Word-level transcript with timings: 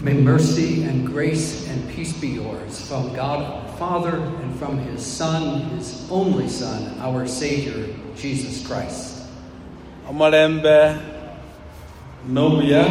May 0.00 0.14
mercy 0.14 0.84
and 0.84 1.04
grace 1.06 1.68
and 1.68 1.88
peace 1.90 2.12
be 2.20 2.28
yours 2.28 2.86
from 2.88 3.12
God 3.14 3.42
our 3.42 3.76
Father 3.78 4.14
and 4.16 4.54
from 4.58 4.78
his 4.78 5.04
Son, 5.04 5.60
his 5.74 6.06
only 6.10 6.48
Son, 6.48 6.94
our 7.00 7.26
Savior, 7.26 7.94
Jesus 8.16 8.66
Christ. 8.66 9.14
omulembe 10.10 10.94
n'obuya 12.28 12.84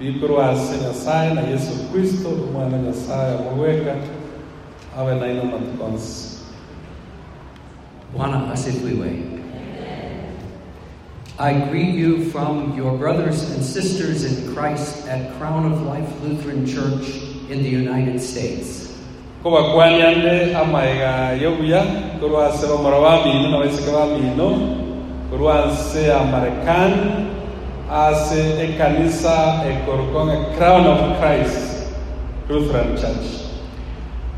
bikurwase 0.00 0.76
nyasaye 0.78 1.34
na 1.34 1.40
yesu 1.40 1.70
kristo 1.92 2.28
omwana 2.28 2.78
nyasaye 2.78 3.34
omugweka 3.36 3.94
abe 4.98 5.14
naino 5.14 5.44
matukonsi 5.44 6.38
Bwana 8.16 8.52
asifiwe. 8.52 9.39
I 11.40 11.54
greet 11.70 11.94
you 11.94 12.28
from 12.30 12.76
your 12.76 12.98
brothers 12.98 13.50
and 13.50 13.64
sisters 13.64 14.24
in 14.24 14.52
Christ 14.54 15.08
at 15.08 15.32
Crown 15.38 15.72
of 15.72 15.80
Life 15.82 16.06
Lutheran 16.22 16.66
Church 16.66 17.16
in 17.48 17.62
the 17.62 17.68
United 17.70 18.20
States. 18.20 18.88
kubakwaniande 19.42 20.54
amaiga 20.56 21.32
y'obuya 21.42 21.82
kurwase 22.20 22.66
bamura 22.66 23.00
bamino 23.00 23.50
na 23.50 23.58
baisika 23.58 23.92
bamino 23.92 24.76
kurwase 25.30 26.02
ya 26.02 26.24
marekani 26.24 27.26
ase 27.92 28.64
ekanisa 28.64 29.64
crown 30.58 30.86
of 30.86 31.20
christ 31.20 31.88
lutheran 32.48 32.96
church 32.96 33.26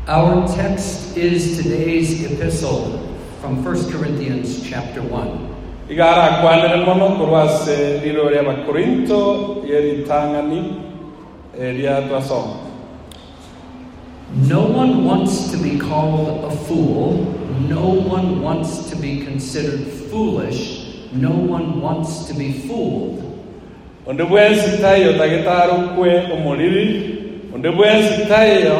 Our 0.07 0.47
text 0.47 1.17
is 1.17 1.57
today's 1.63 2.31
epistle 2.31 2.99
from 3.41 3.63
1 3.63 3.91
Corinthians 3.91 4.69
chapter 4.69 5.01
1. 5.01 5.52
Igara 5.89 6.23
akwanire 6.23 6.85
mono 6.85 7.09
kurwase 7.09 7.99
riro 8.03 8.29
ria 8.29 8.43
bakorinto 8.43 9.63
yeritang'ani 9.69 10.75
eria 11.59 12.01
twasoma 12.01 12.55
No 14.49 14.61
one 14.61 15.05
wants 15.05 15.51
to 15.51 15.57
be 15.57 15.77
called 15.77 16.43
a 16.43 16.55
fool. 16.65 17.37
No 17.69 17.89
one 17.89 18.41
wants 18.41 18.89
to 18.89 18.95
be 18.95 19.23
considered 19.23 19.85
foolish. 20.09 21.05
No 21.13 21.29
one 21.29 21.79
wants 21.81 22.25
to 22.25 22.33
be 22.33 22.53
fooled. 22.67 23.23
onde 24.07 24.23
bwensi 24.23 24.77
tayo 24.81 25.13
tagete 25.13 25.49
kwe 25.95 26.23
omuliri 26.33 27.15
onde 27.55 27.71
bwensi 27.71 28.25
tayo 28.27 28.77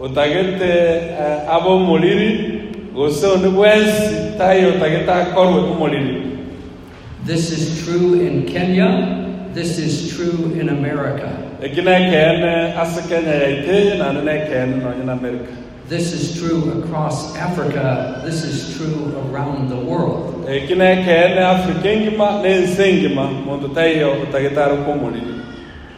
otagete 0.00 1.00
uh, 1.18 1.54
abo 1.54 1.76
omuliri 1.76 2.53
gose 2.94 3.26
onde 3.26 3.48
bwensi 3.48 4.38
tayo 4.38 4.72
tagete 4.78 5.10
akorwe 5.12 5.60
omuliri 5.60 6.24
This 7.26 7.50
is 7.50 7.84
true 7.84 8.20
in 8.20 8.44
Kenya. 8.44 9.50
This 9.54 9.78
is 9.78 10.14
true 10.14 10.52
in 10.60 10.68
America. 10.68 11.32
eki 11.62 11.80
eh, 11.80 12.80
ase 12.80 13.08
kenya 13.08 13.34
yaiteye 13.34 13.98
nande 13.98 14.22
nekene 14.22 14.76
nonye 14.76 15.04
na 15.04 15.12
amerika 15.12 15.52
This 15.88 16.12
is 16.12 16.38
true 16.38 16.82
across 16.82 17.36
Africa. 17.36 18.22
This 18.24 18.44
is 18.44 18.76
true 18.76 19.12
around 19.26 19.68
the 19.70 19.76
world. 19.76 20.46
eki 20.48 20.74
nekene 20.74 21.36
eh, 21.36 21.92
engima 21.92 22.42
nensi 22.42 22.82
engima 22.82 23.30
mondo 23.46 23.68
tayo 23.68 24.12
otagete 24.22 24.60
arokwe 24.60 25.34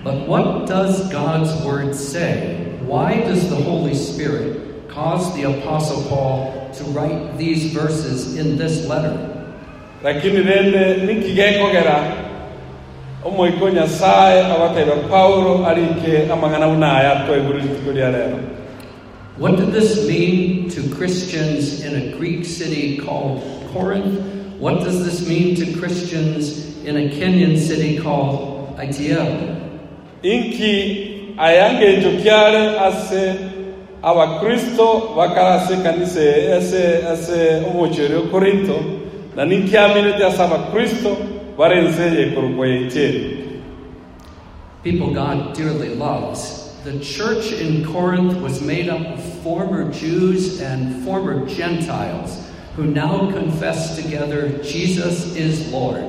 But 0.04 0.28
what 0.28 0.66
does 0.66 1.10
God's 1.12 1.52
word 1.64 1.94
say? 1.94 2.62
Why 2.86 3.20
does 3.20 3.50
the 3.50 3.56
Holy 3.56 3.94
Spirit 3.94 4.65
cause 4.96 5.34
the 5.36 5.44
Apostle 5.44 6.02
Paul 6.08 6.70
to 6.72 6.84
write 6.84 7.36
these 7.36 7.72
verses 7.72 8.36
in 8.36 8.56
this 8.56 8.88
letter? 8.88 9.36
lakini 10.04 10.42
rende 10.42 10.94
nikigekogera 11.06 12.16
nyasaye 13.74 14.42
paulo 15.10 15.66
arike 15.66 16.32
amang'ana 16.32 16.68
bunaya 16.68 17.26
twaiguru 17.26 17.58
rituko 17.58 17.92
ria 17.92 18.10
rero 18.10 18.38
What 19.38 19.56
did 19.56 19.72
this 19.72 20.08
mean 20.08 20.70
to 20.70 20.80
Christians 20.96 21.84
in 21.84 21.94
a 21.94 22.16
Greek 22.16 22.46
city 22.46 22.96
called 22.96 23.42
Corinth? 23.72 24.18
What 24.58 24.80
does 24.84 25.04
this 25.04 25.28
mean 25.28 25.54
to 25.56 25.78
Christians 25.78 26.74
in 26.86 26.96
a 26.96 27.10
Kenyan 27.10 27.58
city 27.58 27.98
called 27.98 28.78
Itiel? 28.78 29.60
inki 30.22 31.34
ayangejo 31.36 32.22
kiare 32.22 32.78
ase 32.80 33.45
bakara 34.02 35.54
ase 35.54 35.76
kanise 35.82 36.52
ase 36.52 37.06
ase 37.06 37.62
omocheri 37.70 38.14
okorinto 38.14 38.76
na 39.36 39.44
ninkiaminete 39.44 40.24
ase 40.26 40.42
abakristo 40.42 41.16
barenzeye 41.58 42.30
korokwa 42.34 42.66
yaiteri 42.68 43.42
People 44.82 45.12
God 45.14 45.52
dearly 45.56 45.96
loves. 45.96 46.62
The 46.84 47.00
church 47.00 47.50
in 47.50 47.84
Corinth 47.92 48.40
was 48.40 48.62
made 48.62 48.88
up 48.88 49.00
of 49.04 49.20
former 49.42 49.90
Jews 49.90 50.60
and 50.60 51.04
former 51.04 51.44
Gentiles 51.46 52.46
who 52.76 52.84
now 52.84 53.28
confess 53.32 53.96
together 54.00 54.48
Jesus 54.62 55.34
is 55.36 55.72
Lord. 55.72 56.04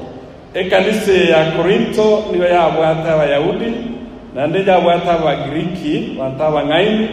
ekanise 0.53 1.29
ya 1.29 1.51
korinto 1.51 2.23
niyo 2.31 2.45
yabwata 2.47 3.13
abayahudi 3.13 3.73
nande 4.35 4.59
yabwata 4.65 5.11
abagiriki 5.19 6.15
banta 6.19 6.47
abang'aini 6.47 7.09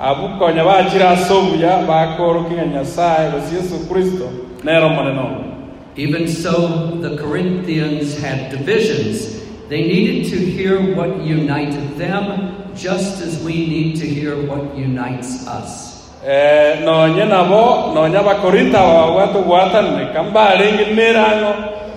abukonya 0.00 0.64
bakira 0.64 1.10
ase 1.10 1.32
obuya 1.32 1.84
bakorokinga 1.88 2.66
nyasaye 2.66 3.32
yesu 3.52 3.88
kristo 3.88 4.26
nero 4.64 4.88
moneno 4.88 5.50
Even 5.96 6.28
so, 6.28 6.96
the 7.02 7.18
Corinthians 7.18 8.16
had 8.22 8.50
divisions. 8.50 9.42
They 9.68 9.82
needed 9.82 10.30
to 10.30 10.36
hear 10.38 10.94
what 10.94 11.20
united 11.20 11.98
them, 11.98 12.54
just 12.76 13.20
as 13.20 13.42
we 13.42 13.66
need 13.66 13.96
to 13.96 14.06
hear 14.06 14.36
what 14.46 14.78
unites 14.78 15.46
us. 15.48 15.90
Eh, 16.24 16.80
nonye 16.84 17.24
nabo 17.24 17.92
nonye 17.94 18.16
abakorinto 18.18 18.78
aba 18.78 19.06
babwata 19.06 19.38
obwatanire 19.38 20.12
kambarenge 20.12 20.84
nerang'o 20.94 21.54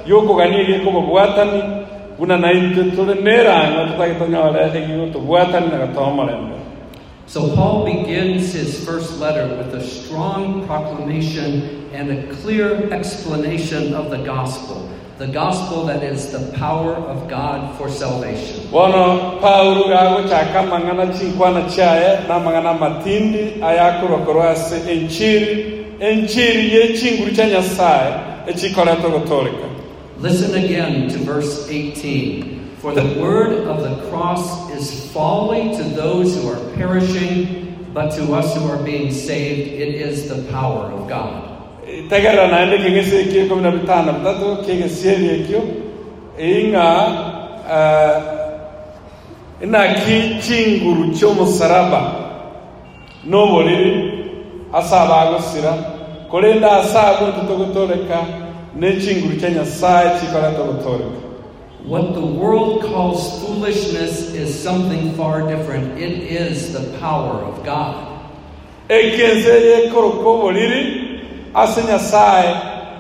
yokogania 0.07 0.59
egeka 0.59 0.89
obobwatani 0.89 1.63
buna 2.17 2.37
naintwe 2.37 2.83
tore 2.95 3.13
nerang'o 3.21 3.85
tutagete 3.87 4.19
tonyore 4.19 4.59
egigo 4.67 5.05
So 7.25 7.55
Paul 7.55 7.85
begins 7.85 8.53
his 8.53 8.85
first 8.85 9.19
letter 9.19 9.47
with 9.55 9.73
a 9.73 9.83
strong 9.83 10.67
proclamation 10.67 11.89
and 11.93 12.11
a 12.11 12.33
clear 12.35 12.91
explanation 12.91 13.93
of 13.93 14.11
the 14.11 14.17
gospel. 14.23 14.89
The 15.17 15.27
gospel 15.27 15.85
that 15.85 16.03
is 16.03 16.31
the 16.31 16.51
power 16.57 16.93
of 16.93 17.29
God 17.29 17.77
for 17.77 17.89
salvation. 17.89 18.69
bono 18.71 19.39
paulo 19.39 19.87
gagochaka 19.87 20.65
amang'ana 20.65 21.13
chinkwana 21.13 21.69
chiaye 21.69 22.27
na 22.27 22.39
amang'ana 22.39 22.73
matindi 22.77 23.61
enchiri 24.89 25.85
enchiri 25.99 26.71
yechinguru 26.73 27.31
chia 27.35 27.45
nyasaye 27.45 28.13
echikoretwe 28.47 29.09
gotoleka 29.09 29.69
Listen 30.19 30.55
again 30.55 31.09
to 31.09 31.17
verse 31.19 31.67
18. 31.69 32.52
For 32.83 32.91
the 32.91 33.17
word 33.17 33.65
of 33.65 33.79
the 33.81 33.95
cross 34.09 34.69
is 34.71 35.09
folly 35.13 35.73
to 35.77 35.83
those 35.95 36.35
who 36.35 36.49
are 36.49 36.59
perishing, 36.75 37.87
but 37.93 38.11
to 38.15 38.33
us 38.33 38.53
who 38.57 38.67
are 38.67 38.83
being 38.83 39.09
saved, 39.09 39.71
it 39.71 39.95
is 39.95 40.27
the 40.27 40.43
power 40.51 40.91
of 40.91 41.07
God. 41.07 41.49
tegerera 42.09 42.47
naende 42.51 42.77
keng'ese 42.83 43.23
ekio 45.35 45.63
ing'a 46.37 46.91
chinguru 50.43 51.15
chia 51.15 51.29
nyasaye 59.49 60.09
gotoleka 60.67 61.32
What 61.85 62.13
the 62.15 62.25
world 62.25 62.81
calls 62.83 63.43
foolishness 63.43 64.31
is 64.33 64.55
something 64.57 65.13
far 65.15 65.45
different. 65.47 65.99
It 65.99 66.31
is 66.31 66.71
the 66.71 66.97
power 66.99 67.33
of 67.43 67.63
God. 67.65 68.09
ekense 68.89 69.47
yekoroka 69.47 70.27
oboriri 70.27 70.81
ase 71.55 71.81
nyasaye 71.83 72.55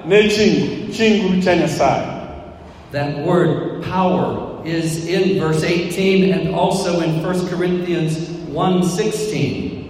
n'echinguru 0.07 0.91
chinguru 0.95 1.41
chia 1.43 1.55
nyasaye 1.55 2.07
That 2.91 3.25
word 3.25 3.83
power 3.83 4.61
is 4.65 5.07
in 5.07 5.39
verse 5.39 5.63
18 5.63 6.31
and 6.33 6.55
also 6.55 7.01
in 7.01 7.21
1 7.23 7.47
Corinthians 7.49 8.17
1:16. 8.51 9.83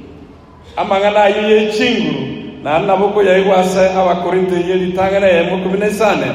amang'ana 0.77 1.23
ayo 1.29 1.41
yechinguru 1.49 2.23
nari 2.63 2.85
naboko 2.85 3.23
yaigwa 3.23 3.57
ase 3.57 3.89
abakorinto 3.89 4.55
yeritang'ana 4.55 5.27
yemo 5.27 5.63
kumi 5.63 5.77
na 5.79 5.87
isane 5.87 6.29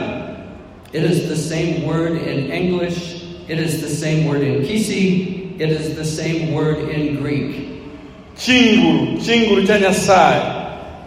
It 0.93 1.05
is 1.05 1.29
the 1.29 1.37
same 1.37 1.87
word 1.87 2.12
in 2.12 2.50
English, 2.50 3.23
it 3.49 3.58
is 3.58 3.81
the 3.82 3.88
same 3.88 4.26
word 4.26 4.43
in 4.43 4.62
Kisii, 4.62 5.61
it 5.61 5.69
is 5.70 5.96
the 5.96 6.05
same 6.05 6.52
word 6.55 6.88
in 6.88 7.17
Greek. 7.17 7.67
chinguru 8.37 9.19
chinguru 9.20 9.67
cha 9.67 9.79
nyasaye 9.79 10.40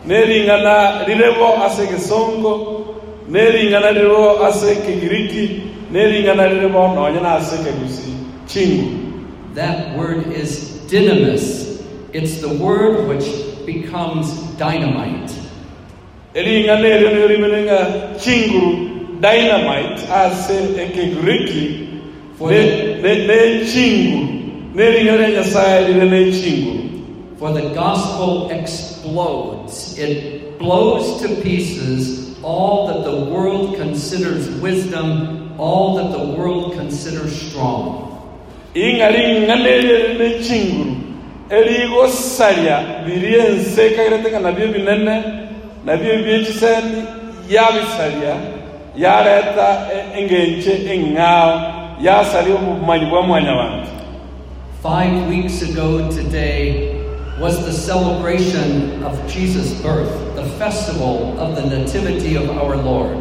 nering'ana 0.06 1.06
rirebo 1.08 1.64
ase 1.66 1.86
gesongo. 1.88 2.96
Nering'ana 3.30 3.92
rirebo 3.96 4.44
ase 4.46 4.76
kigiriki. 4.86 5.90
Nering'ana 5.92 6.50
rirebo 6.52 6.94
nonya 6.96 7.22
na 7.22 7.36
ase 7.38 7.58
kegusi. 7.64 8.12
Chinguru 8.48 9.56
That 9.56 9.98
word 9.98 10.28
is 10.28 10.80
dynamis. 10.92 11.82
It's 12.14 12.42
the 12.42 12.54
word 12.54 13.08
which 13.08 13.26
becomes 13.66 14.28
dynamite. 14.58 15.32
elinga 16.34 16.76
neryo 16.80 17.10
niryo 17.12 17.28
limenenga 17.28 17.78
chinguru 18.24 18.91
dynamite 19.22 20.02
ase 20.14 20.56
ekigiriki 20.84 21.88
For 22.38 22.50
ne- 22.52 23.02
ne- 23.04 23.28
nechinguru 23.28 24.28
nelinga 24.76 25.16
lya 25.18 25.30
nyasaye 25.30 25.88
lile 25.88 26.06
nechinguru 26.10 26.80
For 27.40 27.52
the 27.54 27.70
gospel 27.74 28.52
explodes. 28.52 29.98
It 29.98 30.60
blows 30.60 31.22
to 31.22 31.28
pieces 31.42 32.36
all 32.44 32.88
that 32.88 33.04
the 33.10 33.18
world 33.34 33.78
considers 33.78 34.48
wisdom, 34.62 35.08
all 35.58 35.96
that 35.98 36.12
the 36.18 36.26
world 36.38 36.74
considers 36.78 37.34
strong. 37.42 38.08
neryo 39.56 39.98
nechinguru 40.20 40.96
eligosalya 41.50 43.04
biliensekagiretenga 43.06 44.40
nabyo 44.40 44.68
binene 44.68 45.24
nabyo 45.86 46.14
byechisendi 46.24 47.02
yabisalya 47.50 48.36
yareta 48.96 49.88
e- 49.94 50.22
engenche 50.22 50.74
eng'ao 50.94 51.62
yasalya 52.02 52.56
obumanyi 52.56 53.06
bwa 53.06 53.22
mwanya 53.22 53.54
bantu 53.56 53.88
Five 54.84 55.30
weeks 55.30 55.62
ago 55.62 56.10
today 56.10 56.96
was 57.40 57.64
the 57.66 57.72
celebration 57.72 59.04
of 59.04 59.14
Jesus' 59.28 59.74
birth, 59.82 60.10
the 60.36 60.44
festival 60.58 61.38
of 61.40 61.56
the 61.56 61.62
Nativity 61.70 62.36
of 62.36 62.50
our 62.50 62.76
Lord. 62.76 63.18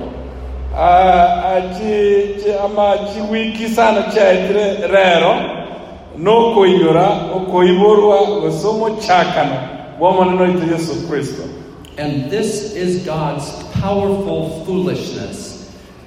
Ama 2.64 2.96
chiwiki 3.12 3.68
sana 3.68 4.02
chaitire 4.14 4.88
rero 4.88 5.34
nokoinyora 6.18 7.08
okoiborwa 7.34 8.40
gosomo 8.40 8.90
chakano 8.90 9.56
bwamoneno 9.98 10.46
ito 10.50 10.72
yesu 10.74 11.08
kristo 11.08 11.42
And 11.98 12.30
this 12.30 12.72
is 12.74 13.04
God's 13.04 13.50
powerful 13.82 14.64
foolishness. 14.64 15.49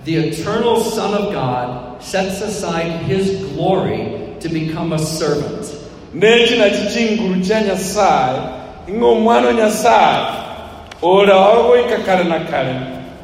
The 0.05 0.15
eternal 0.17 0.81
Son 0.81 1.13
of 1.13 1.31
God 1.31 2.01
sets 2.03 2.41
aside 2.41 3.03
his 3.07 3.39
glory 3.53 4.35
to 4.41 4.49
become 4.49 4.91
a 4.93 4.99
servant. 4.99 5.63
nechi 6.13 6.57
nachi 6.57 7.47
cha 7.47 7.61
nyasaye 7.61 8.39
ing'o 8.87 9.15
omwana 9.15 9.47
wa 9.47 9.53
nyasaye 9.53 10.25
ora 11.01 11.35
wagoika 11.35 11.97
kare 12.05 12.23
na 12.23 12.39
kare 12.45 12.75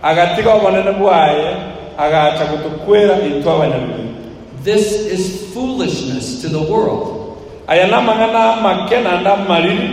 agatika 0.03 0.53
obonene 0.53 0.91
bwaye 0.97 1.55
agacha 1.97 2.45
gotokwera 2.45 3.19
itwe 3.27 3.51
abanyabigeni 3.51 4.15
This 4.63 4.91
is 4.91 5.53
foolishness 5.53 6.41
to 6.41 6.49
the 6.49 6.61
world. 6.71 7.37
aya 7.67 7.87
namang'ana 7.87 8.61
make 8.63 9.03
nanda 9.03 9.35
mariri 9.47 9.89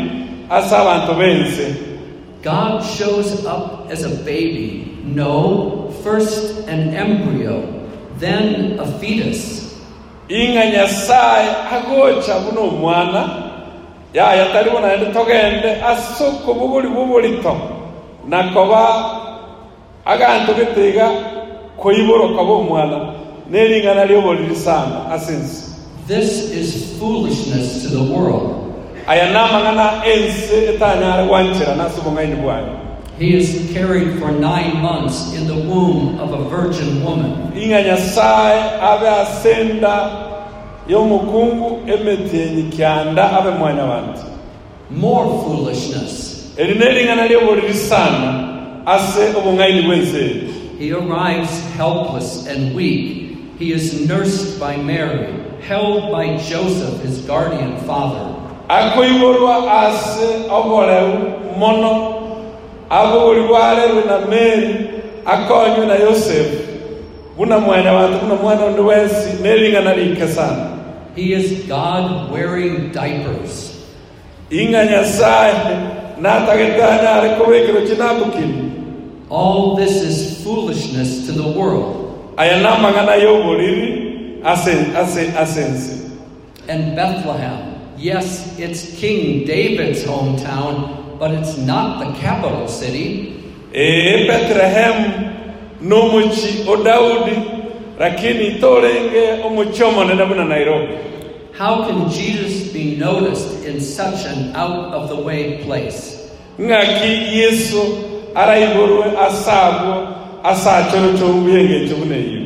ase 0.50 0.72
abantu 0.76 1.14
bense 1.18 1.66
God 2.42 2.80
shows 2.84 3.44
up 3.44 3.90
as 3.90 4.04
a 4.04 4.10
baby. 4.24 4.96
No, 5.04 5.85
first 6.06 6.68
an 6.68 6.94
embryo, 6.94 7.66
then 8.22 8.78
a 8.78 8.86
fetus. 9.00 9.42
inga 10.28 10.70
nyasaye 10.70 11.48
agocha 11.70 12.38
buno 12.40 12.60
omwana 12.68 13.22
yaya 14.14 14.46
tari 14.52 14.70
bona 14.70 14.92
ende 14.94 15.06
togende 15.12 15.82
asoko 15.82 16.54
bubuli 16.54 16.88
bubulito 16.88 17.56
nakoba 18.28 19.10
aganto 20.04 20.54
getiga 20.54 21.10
koiboroka 21.78 22.44
bomwana 22.44 23.12
neringana 23.50 24.04
lyoboriri 24.04 24.56
sana 24.56 25.10
asensi 25.10 25.66
This 26.06 26.50
is 26.52 26.98
foolishness 26.98 27.82
to 27.82 27.88
the 27.88 28.02
world. 28.14 28.74
aya 29.06 29.30
namang'ana 29.32 30.02
ense 30.06 30.54
etanyare 30.74 31.26
gwanchera 31.26 31.74
nase 31.76 32.00
obong'aini 32.00 32.36
bwayo 32.36 32.85
He 33.18 33.34
is 33.34 33.70
carried 33.72 34.18
for 34.18 34.30
nine 34.30 34.82
months 34.82 35.32
in 35.34 35.46
the 35.46 35.54
womb 35.54 36.18
of 36.20 36.32
a 36.34 36.48
virgin 36.50 37.02
woman. 37.02 37.52
inga 37.56 37.82
nyasaye 37.82 38.60
abe 38.80 39.08
asenda 39.08 40.10
y'omukungu 40.88 41.82
emetienyi 41.86 42.62
kyanda 42.62 43.38
abe 43.38 43.50
mwanya 43.50 43.86
bantu 43.86 44.20
More 44.90 45.26
foolishness. 45.42 46.52
eri 46.56 46.74
nering'ana 46.74 47.26
lyoboriri 47.26 47.74
ase 48.86 49.34
obong'aini 49.38 49.82
bwense 49.82 50.42
He 50.78 50.92
arrives 50.92 51.50
helpless 51.76 52.46
and 52.46 52.74
weak. 52.76 53.32
He 53.58 53.72
is 53.72 54.06
nursed 54.06 54.60
by 54.60 54.76
Mary, 54.76 55.32
held 55.62 56.12
by 56.12 56.36
Joseph, 56.36 57.00
his 57.02 57.18
guardian 57.26 57.78
father. 57.86 58.34
akoiborwa 58.68 59.72
ase 59.88 60.50
oboreu 60.50 61.56
mono 61.58 62.15
abogori 62.90 63.42
bwarerwe 63.42 64.02
na 64.08 64.18
meri 64.26 64.76
na 65.86 65.94
yosefu 65.94 66.56
buna 67.36 67.58
buna 68.18 68.34
mwana 68.34 68.64
ondi 68.64 68.80
wensi 68.80 69.42
nering'ana 69.42 69.92
rike 69.92 70.28
sana 70.28 70.66
He 71.16 71.32
is 71.32 71.66
God 71.68 72.30
wearing 72.32 72.92
diapers. 72.92 73.72
inga 74.50 74.84
nyasaye 74.86 75.54
natagetanyare 76.20 77.30
korwekero 77.38 77.80
kinabukini 77.80 78.62
All 79.30 79.76
this 79.76 80.02
is 80.02 80.44
foolishness 80.44 81.26
to 81.26 81.32
the 81.32 81.48
world. 81.58 81.96
aya 82.36 82.56
ase- 84.44 84.92
ase- 84.96 85.32
asensi 85.38 85.96
And 86.68 86.96
Bethlehem, 86.96 87.58
yes, 87.98 88.58
it's 88.58 88.98
King 89.00 89.44
David's 89.46 90.02
hometown, 90.04 90.88
but 91.18 91.30
it's 91.30 91.56
not 91.58 91.98
the 92.00 92.10
capital 92.20 92.68
city. 92.68 93.32
ee 93.74 94.26
betlehemu 94.28 95.04
n'omuki 95.82 96.64
o 96.68 96.76
daudi 96.84 97.36
lakini 98.00 98.50
torenge 98.60 99.22
omuki 99.46 99.82
omonene 99.84 100.24
buna 100.26 100.44
nairobi 100.44 100.94
How 101.58 101.84
can 101.88 102.08
Jesus 102.10 102.70
be 102.72 102.96
noticed 103.00 103.64
in 103.68 103.80
such 103.80 104.26
an 104.32 104.54
out 104.56 104.92
of 104.94 105.08
the 105.08 105.16
way 105.28 105.42
place? 105.64 106.00
ng'aki 106.60 107.12
yesu 107.38 107.80
araiborwe 108.34 109.04
asabwo 109.28 109.94
asachorochorubuyeng'echo 110.44 111.96
buna 111.96 112.16
eyo 112.16 112.42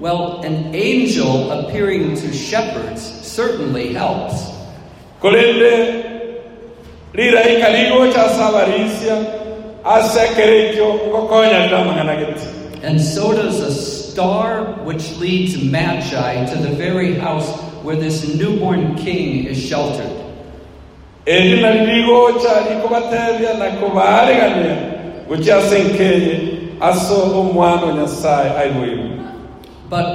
Well, 0.00 0.42
an 0.44 0.74
angel 0.74 1.50
appearing 1.50 2.14
to 2.16 2.28
shepherds 2.32 3.00
certainly 3.36 3.92
helps. 3.94 4.34
kolende 5.20 6.04
liraika 7.14 7.68
ligocha 7.70 8.26
asabarisya 8.26 9.16
asekerekyo 9.84 10.94
ngokonya 11.08 11.66
liramang'ana 11.66 12.16
geti 12.16 12.46
And 12.84 13.00
so 13.00 13.32
does 13.32 13.60
a 13.60 13.72
star 13.72 14.64
which 14.84 15.16
leads 15.16 15.56
Magi 15.62 16.46
to 16.52 16.56
the 16.62 16.74
very 16.76 17.14
house 17.14 17.48
where 17.82 17.96
this 17.96 18.34
newborn 18.36 18.94
king 18.96 19.44
is 19.46 19.58
sheltered. 19.68 20.12
eri 21.26 21.60
nali 21.62 21.86
ligocha 21.86 22.52
likobatebya 22.70 23.54
nakobaregania 23.58 24.76
gochi 25.28 25.50
asenkeye 25.52 26.40
aso 26.80 27.40
omwana 27.40 27.92
nyasaye 27.92 28.50
aiboirwe 28.58 29.10
But 29.90 30.06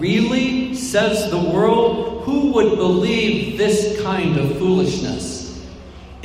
really, 0.00 0.74
says 0.74 1.30
the 1.30 1.38
world, 1.38 2.22
who 2.24 2.52
would 2.52 2.76
believe 2.76 3.58
this 3.58 4.00
kind 4.02 4.38
of 4.38 4.56
foolishness? 4.58 5.35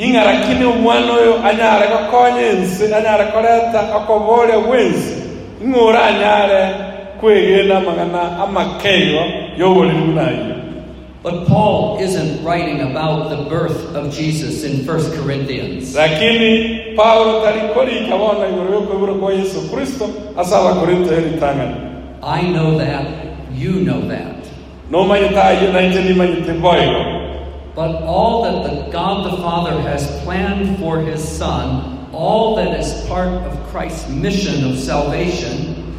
Ing'a 0.01 0.24
lakini 0.25 0.65
omwana 0.65 1.13
oyo 1.13 1.34
anyare 1.50 1.86
gokonya 1.93 2.41
ense 2.51 2.86
anyare 2.96 3.25
koreta 3.34 3.79
okoboria 3.98 4.58
bwensi 4.60 5.13
ing'ora 5.63 6.03
anyare 6.10 6.62
kwegena 7.20 7.77
amang'ana 7.77 8.22
amakeyo 8.43 9.22
bunayo 9.58 10.51
But 11.24 11.46
Paul 11.48 12.00
isn't 12.01 12.43
writing 12.43 12.81
about 12.81 13.29
the 13.29 13.46
birth 13.48 13.93
of 13.96 14.10
Jesus 14.12 14.63
in 14.63 14.84
1 14.88 15.22
Corinthians. 15.22 15.96
lakini 15.96 16.79
paulo 16.98 17.41
talikorika 17.46 18.17
bona 18.17 18.48
igoro 18.50 18.74
y'okwebura 18.74 19.13
kwa 19.13 19.34
yesu 19.34 19.70
kristo 19.72 20.10
ase 20.38 20.55
abakorinto 20.55 21.13
eritang'ani 21.13 21.75
I 22.24 22.41
know 22.53 22.77
that, 22.77 23.05
you 23.58 23.72
know 23.86 24.01
that. 24.10 24.36
nomanyita 24.91 25.43
ayo 25.43 25.72
nainche 25.74 26.01
nimanyite 26.01 26.51
boigo 26.53 27.20
But 27.73 28.03
all 28.03 28.43
that 28.43 28.69
the 28.69 28.91
God 28.91 29.31
the 29.31 29.37
Father 29.37 29.79
has 29.81 30.05
planned 30.23 30.77
for 30.79 30.99
his 30.99 31.23
Son, 31.25 32.09
all 32.11 32.55
that 32.57 32.77
is 32.77 33.07
part 33.07 33.29
of 33.29 33.67
Christ's 33.71 34.09
mission 34.09 34.69
of 34.69 34.77
salvation, 34.77 35.95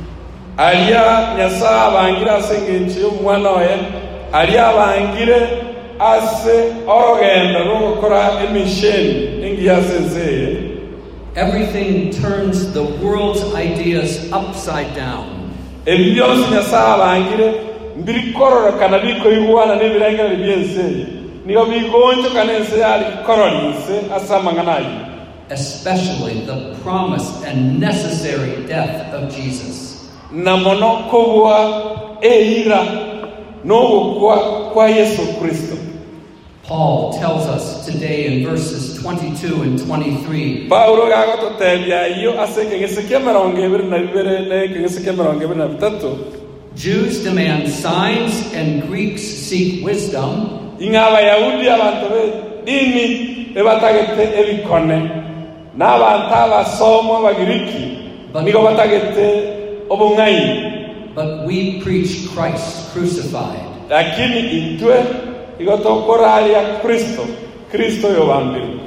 aria 0.59 1.35
nyasaye 1.37 1.81
abangire 1.89 2.31
ase 2.31 2.55
eng'encho 2.61 3.01
y'omwana 3.01 3.57
oye 3.57 3.75
aria 4.33 4.69
abangire 4.69 5.39
ase 5.99 6.77
orogendo 6.87 7.59
rw'ogokora 7.65 8.45
emisheni 8.45 9.41
engiya 9.47 9.77
ase 9.79 9.97
ense 9.97 10.29
everything 11.37 12.11
turns 12.11 12.71
the 12.75 12.83
world's 13.01 13.43
ideas 13.55 14.31
upside 14.33 14.95
down. 14.95 15.25
ebi 15.87 16.13
byonsi 16.15 16.51
nyasaye 16.53 16.95
abangire 16.95 17.55
mbirikororokana 17.97 18.99
bikoigwana 18.99 19.75
n'ebirengereri 19.77 20.37
by'ense 20.37 21.22
eye 21.47 21.55
nigo 21.55 21.65
bigonjokana 21.65 22.53
ense 22.53 22.79
yari 22.79 23.05
gikororise 23.05 23.97
ase 24.17 25.13
especially 25.51 26.47
the 26.47 26.75
promised 26.83 27.45
and 27.45 27.79
necessary 27.79 28.67
death 28.67 29.13
of 29.15 29.35
Jesus. 29.35 29.93
na 30.33 30.57
mono 30.57 31.09
kobua 31.11 32.19
eira 32.23 32.83
n'ogokwa 33.65 34.37
kwa 34.73 34.89
yesu 34.89 35.23
kristo. 35.41 35.77
Paul 36.69 37.13
tells 37.13 37.47
us 37.49 37.87
today 37.87 38.27
in 38.27 38.49
verses 38.49 39.03
22 39.03 39.63
and 39.63 39.79
23 39.79 40.69
paulo 40.69 41.07
gagototebia 41.07 42.09
iyo 42.09 42.41
ase 42.43 42.63
ekeng'ese 42.63 43.03
kia 43.03 43.21
emerongo 43.21 43.61
ebere 43.61 43.85
na 43.85 43.99
bibere 43.99 44.47
na 44.49 44.63
ekeng'ese 44.65 45.01
kia 45.01 45.13
emerongo 45.13 45.45
ebere 45.45 45.59
na 45.59 45.69
bitatu. 45.69 46.17
Jews 46.75 47.25
demand 47.25 47.69
signs 47.69 48.55
and 48.55 48.89
Greeks 48.89 49.23
seek 49.23 49.85
wisdom, 49.85 50.62
ing'a 50.79 51.07
abayahudi 51.07 51.69
abantu 51.69 52.07
b'edini 52.13 53.07
ebatagete 53.57 54.25
ebikone. 54.41 55.11
N'abantu 55.77 56.35
abasomo 56.35 57.17
abagiriki 57.17 57.85
nigo 58.45 58.63
batagete 58.63 59.87
obong'aini 59.89 61.15
but 61.15 61.47
we 61.47 61.81
preach 61.83 62.29
Christ 62.35 62.93
crucified. 62.93 63.69
lakini 63.91 64.41
intwe 64.41 65.05
igo 65.59 65.77
tokoraria 65.77 66.63
kristo. 66.83 67.23
Kristo 67.71 68.09
yobambirwe 68.09 68.81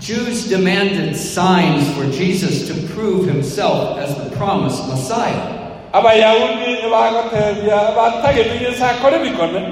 Jews 0.00 0.48
demanded 0.48 1.16
signs 1.16 1.88
for 1.96 2.04
Jesus 2.10 2.68
to 2.68 2.74
prove 2.94 3.26
himself 3.26 3.98
as 3.98 4.14
the 4.14 4.36
promised 4.36 4.88
Messiah. 4.88 5.56
abayahudi 5.92 6.90
bagotebia 6.90 7.76
batagete 7.96 8.64
yesu 8.64 8.84
akore 8.84 9.18
bikone 9.18 9.62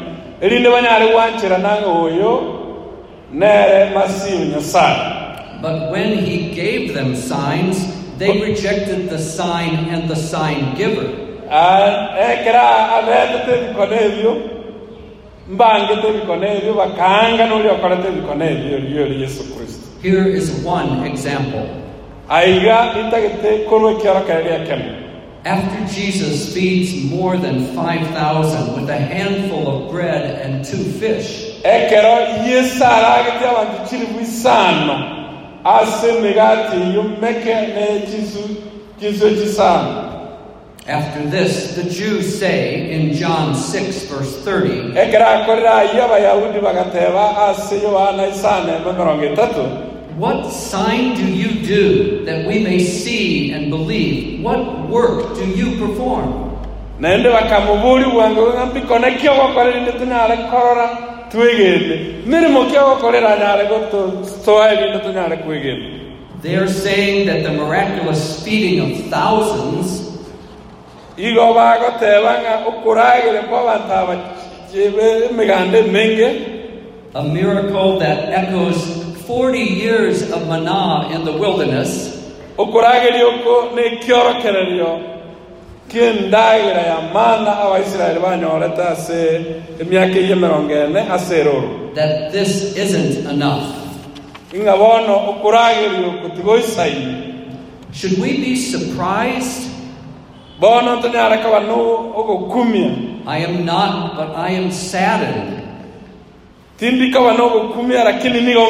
erinde 0.44 0.68
nang'e 1.66 1.88
oyo 2.04 2.32
nere 3.32 3.90
masihu 3.94 4.44
nyasaye 4.52 5.24
But 5.64 5.90
when 5.90 6.18
he 6.18 6.52
gave 6.54 6.92
them 6.92 7.16
signs, 7.16 7.78
they 8.18 8.32
rejected 8.42 9.08
the 9.08 9.18
sign 9.18 9.88
and 9.88 10.10
the 10.10 10.14
sign 10.16 10.74
giver. 10.76 11.08
Ekera 11.48 12.66
abetete 12.96 13.54
ebyo 14.04 14.32
mbangete 15.48 16.08
ebyo 16.58 16.74
bakanga 16.74 17.44
okorete 17.70 18.08
ebyo 18.08 19.06
yesu 19.20 19.42
kristo 19.54 19.86
Here 20.02 20.28
is 20.28 20.50
one 20.64 21.06
example. 21.06 21.66
aiga 22.28 22.94
korwa 23.68 23.94
After 25.44 25.94
Jesus 25.94 26.54
feeds 26.54 27.10
more 27.10 27.36
than 27.36 27.74
5,000 27.74 28.80
with 28.80 28.88
a 28.88 28.96
handful 28.96 29.68
of 29.68 29.90
bread 29.90 30.40
and 30.40 30.64
two 30.64 30.82
fish, 30.98 31.60
ekero 31.62 32.46
yesu 32.48 32.84
aragete 32.84 33.44
abantu 33.44 33.88
chiribu 33.88 34.20
isano 34.20 34.96
ase 35.64 36.08
emigati 36.08 36.76
iyo 36.90 37.02
meke 37.20 37.54
n'ekisu 37.54 38.56
kisu 39.00 39.26
ekisano 39.26 40.04
after 40.86 41.30
this, 41.30 41.74
the 41.76 41.88
Jews 41.88 42.38
say 42.38 42.90
in 42.90 43.14
John 43.14 43.54
6, 43.54 44.04
verse 44.04 44.36
30, 44.44 44.92
ekero 50.20 50.48
akorera 50.48 50.62
iyo 50.62 50.70
abayahudi 50.70 50.92
bagateba 50.92 50.92
ase 50.92 50.92
yohana 50.92 50.92
isano 50.92 50.92
eme 50.94 50.94
mirongo 50.94 50.94
itatu 50.94 50.94
What 50.94 50.94
sign 50.94 51.14
do 51.14 51.26
you 51.26 51.66
do 51.66 52.24
that 52.24 52.46
we 52.46 52.62
may 52.62 52.78
see 52.78 53.50
and 53.52 53.70
believe? 53.70 54.42
What 54.44 54.88
work 54.88 55.34
do 55.34 55.44
you 55.44 55.76
perform? 55.76 56.44
naende 57.00 57.30
bakamuburi 57.30 58.04
bwange 58.04 58.40
ng'a 58.40 58.66
mbikone 58.66 59.10
kia 59.18 59.32
ogokorera 59.32 60.36
korora 60.50 60.98
twegende 61.30 62.14
mirimo 62.26 62.64
kia 62.64 62.82
nyare 63.38 63.66
gotoa 63.66 64.72
ebinde 64.72 64.98
tunyare 64.98 65.36
kwegenda 65.36 65.86
They 66.42 66.56
are 66.56 66.68
saying 66.68 67.26
that 67.26 67.42
the 67.42 67.52
miraculous 67.52 68.44
feeding 68.44 68.80
of 68.80 69.10
thousands 69.10 70.04
igo 71.16 71.54
bagoteba 71.54 72.38
ng'a 72.42 72.66
okuragire 72.68 73.40
kwa 73.48 73.60
abantu 73.60 73.92
aba 73.92 74.14
ebe 74.74 75.24
emiganda 75.30 75.78
emenge 75.78 76.28
a 77.14 77.22
miracle 77.22 77.98
that 77.98 78.18
echoes 78.30 79.13
40 79.26 79.58
years 79.58 80.30
of 80.30 80.46
manna 80.48 81.08
in 81.14 81.24
the 81.24 81.32
wilderness, 81.32 82.14
okurageria 82.58 83.24
oko 83.26 83.74
nekiorokererio 83.74 85.00
kiendagira 85.88 86.82
ya 86.82 87.00
mana 87.14 87.58
abaisiraeli 87.58 88.20
banyorete 88.20 88.82
ase 88.82 89.44
emiaka 89.80 90.18
eye 90.18 90.30
emerongo 90.32 90.74
ene 90.74 91.00
ase 91.00 91.40
eroro 91.40 91.94
that 91.94 92.32
this 92.32 92.76
isn't 92.76 93.26
enough. 93.30 93.64
ing'a 94.52 94.76
bono 94.76 95.14
okurageria 95.30 96.08
oko 96.08 96.58
Should 97.92 98.18
we 98.18 98.32
be 98.44 98.56
surprised? 98.56 99.70
bono 100.60 101.00
tonyare 101.02 101.42
koba 101.42 101.60
no 101.60 102.12
I 103.26 103.38
am 103.38 103.64
not, 103.64 104.16
but 104.16 104.36
I 104.36 104.50
am 104.50 104.70
saddened. 104.70 105.63
Tindi 106.78 107.12
koba 107.12 107.32
no 107.34 107.46
ogokumia 107.46 108.04
lakini 108.04 108.40
nigo 108.40 108.68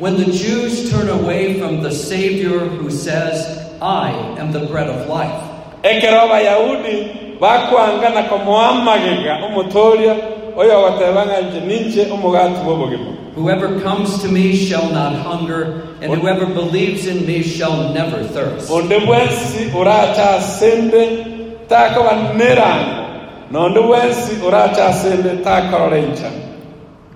When 0.00 0.16
the 0.16 0.32
Jews 0.32 0.90
turn 0.90 1.08
away 1.10 1.60
from 1.60 1.82
the 1.82 1.90
Savior 1.90 2.58
who 2.60 2.90
says, 2.90 3.44
I 3.82 4.10
am 4.38 4.50
the 4.50 4.60
bread 4.60 4.88
of 4.88 5.08
life. 5.08 5.50
ekero 5.82 6.20
abayahudi 6.20 7.08
bakwanga 7.40 8.22
komoamagega 8.28 9.44
omotoria 9.44 10.14
oyo 10.56 10.78
ogoteba 10.78 11.26
ng'a 11.26 11.40
inche 11.40 11.60
ninche 11.60 12.12
omogati 12.12 12.60
Whoever 13.36 13.80
comes 13.80 14.22
to 14.22 14.28
me 14.28 14.56
shall 14.56 14.90
not 14.92 15.14
hunger, 15.14 15.86
and 16.02 16.12
whoever 16.12 16.46
believes 16.46 17.06
in 17.06 17.24
me 17.26 17.42
shall 17.42 17.94
never 17.94 18.24
thirst. 18.24 18.70
onde 18.70 18.98
bwensi 19.00 19.70
oracha 19.74 20.36
asende 20.36 21.26
nonde 23.50 23.80
bwensi 23.80 24.32
oracha 24.44 24.86
asende 24.86 25.42
takorora 25.44 25.96
encha 25.96 26.49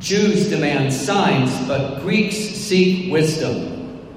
Jews 0.00 0.48
demand 0.50 0.92
signs, 0.92 1.50
but 1.68 2.02
Greeks 2.02 2.36
seek 2.36 3.12
wisdom. 3.12 3.70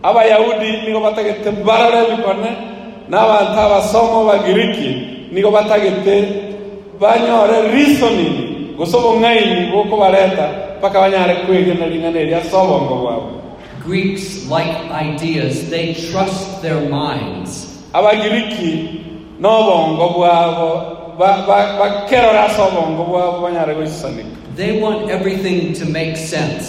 abayahudi 0.04 0.86
nigo 0.88 1.00
batagete 1.02 1.52
barore 1.66 1.98
ebikone 2.08 2.52
n'abantu 3.10 3.60
abasomo 3.60 4.26
bagiriki 4.30 4.90
nigo 5.34 5.52
batagete 5.52 6.16
banyore 7.02 7.74
reasoning 7.74 8.78
gose 8.78 8.94
obong'aini 8.98 9.72
bwoko 9.74 9.98
bareta 9.98 10.78
mpaka 10.80 11.02
banyare 11.02 11.34
kwegena 11.46 11.86
ring'ana 11.90 12.20
eria 12.20 12.38
ase 12.40 12.56
obongo 12.56 12.96
bwabo 13.04 13.30
Greeks 13.84 14.46
like 14.52 14.76
ideas, 14.92 15.70
they 15.70 15.94
trust 16.12 16.62
their 16.62 16.80
minds. 16.88 17.82
abagiriki 17.94 19.02
n'obongo 19.42 20.14
bwabo 20.14 20.70
ba- 21.20 21.44
ba- 21.48 21.74
bakerora 21.80 22.46
ase 22.48 22.62
obongo 22.62 23.04
bwabo 23.04 23.42
banyare 23.44 23.76
goisanika 23.76 24.38
They 24.58 24.80
want 24.82 25.10
everything 25.10 25.74
to 25.80 25.86
make 25.86 26.18
sense. 26.18 26.68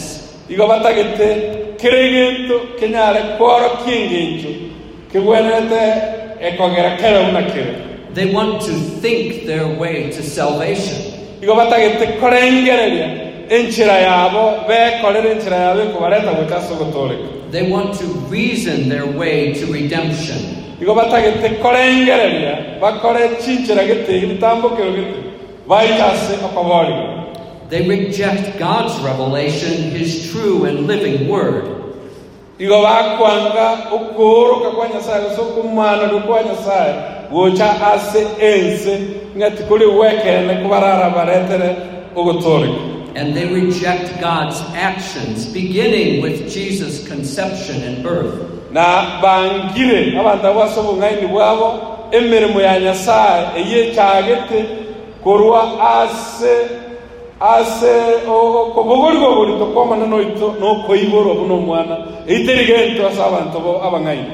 igo 0.50 0.66
batagete 0.66 1.76
kere 1.80 2.10
gento 2.12 2.56
kenyare 2.80 3.20
kworokia 3.38 3.94
engencho 3.96 4.48
kebwenerete 5.12 5.82
ekogera 6.40 6.96
kere 7.00 7.24
buna 7.26 7.42
kere 7.52 7.74
They 8.14 8.32
want 8.32 8.60
to 8.62 8.72
think 9.02 9.46
their 9.46 9.66
way 9.80 10.10
to 10.10 10.22
salvation. 10.22 10.98
igo 11.42 11.54
batagete 11.54 12.06
korengereria 12.20 13.08
enchera 13.50 13.96
yabo 14.08 14.42
bekorera 14.68 15.30
enchera 15.34 15.56
yabo 15.56 15.80
ekobareta 15.80 16.32
gocha 16.34 16.56
ase 16.56 16.72
ogotoreka 16.74 17.28
They 17.52 17.70
want 17.70 17.94
to 18.00 18.04
reason 18.30 18.88
their 18.88 19.06
way 19.06 19.52
to 19.54 19.66
redemption. 19.72 20.38
igo 20.80 20.94
batagete 20.94 21.48
korengereria 21.62 22.80
bakore 22.80 23.28
chinchera 23.44 23.84
gete 23.84 24.20
gitambokero 24.20 24.90
gete 24.92 25.18
baita 25.68 26.12
ase 26.12 26.34
okoborigwa 26.44 27.17
They 27.68 27.86
reject 27.88 28.58
God's 28.58 28.98
revelation, 29.04 29.90
His 29.90 30.32
true 30.32 30.64
and 30.64 30.86
living 30.86 31.28
word. 31.28 31.78
igo 32.58 32.82
bakwanga 32.82 33.78
okuoroka 33.92 34.70
kwa 34.70 34.88
nyasaye 34.88 35.22
gose 35.22 35.40
okumanano 35.40 36.22
nyasaye 36.46 36.94
gocha 37.32 37.92
ase 37.92 38.26
ense 38.40 39.00
ng'ati 39.36 39.62
kuri 39.62 39.86
wekene 39.86 40.54
kubarara 40.62 41.10
baretere 41.10 41.76
ogotoreka 42.16 42.98
And 43.14 43.34
they 43.34 43.46
reject 43.46 44.20
God's 44.20 44.60
actions, 44.74 45.46
beginning 45.46 46.22
with 46.22 46.48
Jesus' 46.48 47.08
conception 47.08 47.82
and 47.82 48.02
birth. 48.02 48.48
na 48.72 49.20
bangire 49.22 50.12
abantu 50.18 50.46
abo 50.46 50.60
obong'aini 50.80 51.26
bwabo 51.26 51.68
emeremo 52.12 52.60
ya 52.60 52.80
nyasaye 52.80 53.46
eyechagete 53.56 54.64
korwa 55.24 55.62
ase 55.80 56.68
ase 57.40 58.26
okobogorigwa 58.28 59.34
borito 59.34 59.66
kwamana 59.66 60.06
noito 60.06 60.54
nokoiborwa 60.60 61.34
buna 61.34 61.54
omwana 61.54 61.96
eiterigeito 62.28 63.06
ase 63.06 63.22
abantu 63.22 63.58
abang'aini 63.82 64.26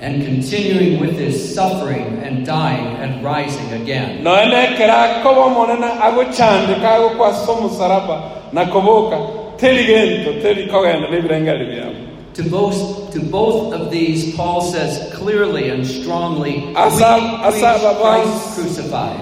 And 0.00 0.22
continuing 0.24 1.00
with 1.00 1.18
his 1.18 1.54
suffering 1.56 2.22
and 2.22 2.46
dying 2.46 2.86
and 3.02 3.24
rising 3.24 3.72
again. 3.82 4.22
noene 4.24 4.64
ekero 4.64 4.92
akoba 4.94 5.40
omonene 5.40 5.86
agochandika 6.02 6.90
agokwa 6.94 7.28
ase 7.28 7.50
omusaraba 7.50 8.22
nakoboka 8.52 9.18
teri 9.56 9.84
gento 9.84 10.32
teri 10.42 10.66
kogenda 10.66 11.08
n'ebirengeri 11.10 11.66
byabo 11.66 11.94
To 12.34 12.44
both, 12.44 13.12
to 13.14 13.20
both 13.20 13.72
of 13.74 13.90
these, 13.90 14.36
Paul 14.36 14.60
says 14.60 15.12
clearly 15.12 15.70
and 15.70 15.84
strongly, 15.84 16.72
Asa- 16.76 17.18
we 17.18 17.60
Christ 18.00 18.54
crucified. 18.54 19.18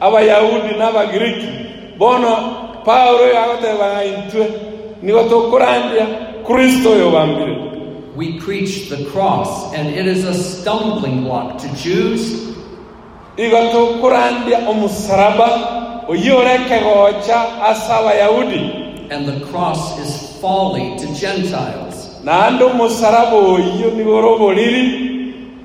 Abayahudi 0.00 0.74
n'abagiriki 0.78 1.48
bono 1.98 2.32
pawulo 2.84 3.26
yagotebanga 3.28 4.04
intwe 4.04 4.46
nigo 5.02 5.22
tukurandia 5.22 6.06
kristo 6.46 6.90
oyo 6.90 7.10
bambire. 7.10 7.70
We 8.16 8.38
preach 8.40 8.88
the 8.90 9.04
cross, 9.12 9.72
and 9.72 9.88
it 9.88 10.06
is 10.06 10.24
a 10.24 10.34
stumbling 10.34 11.24
block 11.24 11.58
to 11.58 11.68
Jews. 11.76 12.50
Igo 13.36 13.60
tukurandia 13.72 14.68
omusaraba 14.68 15.48
oyorekegocha 16.08 17.62
ase 17.62 17.92
abayahudi. 17.92 19.10
And 19.10 19.26
the 19.26 19.46
cross 19.46 19.98
is 19.98 20.40
folly 20.40 20.96
to 20.98 21.06
Gentiles. 21.14 21.90
naende 22.24 22.64
omusaraba 22.64 23.36
oyo 23.36 23.90
nigo 23.96 24.20
roboriri 24.20 24.84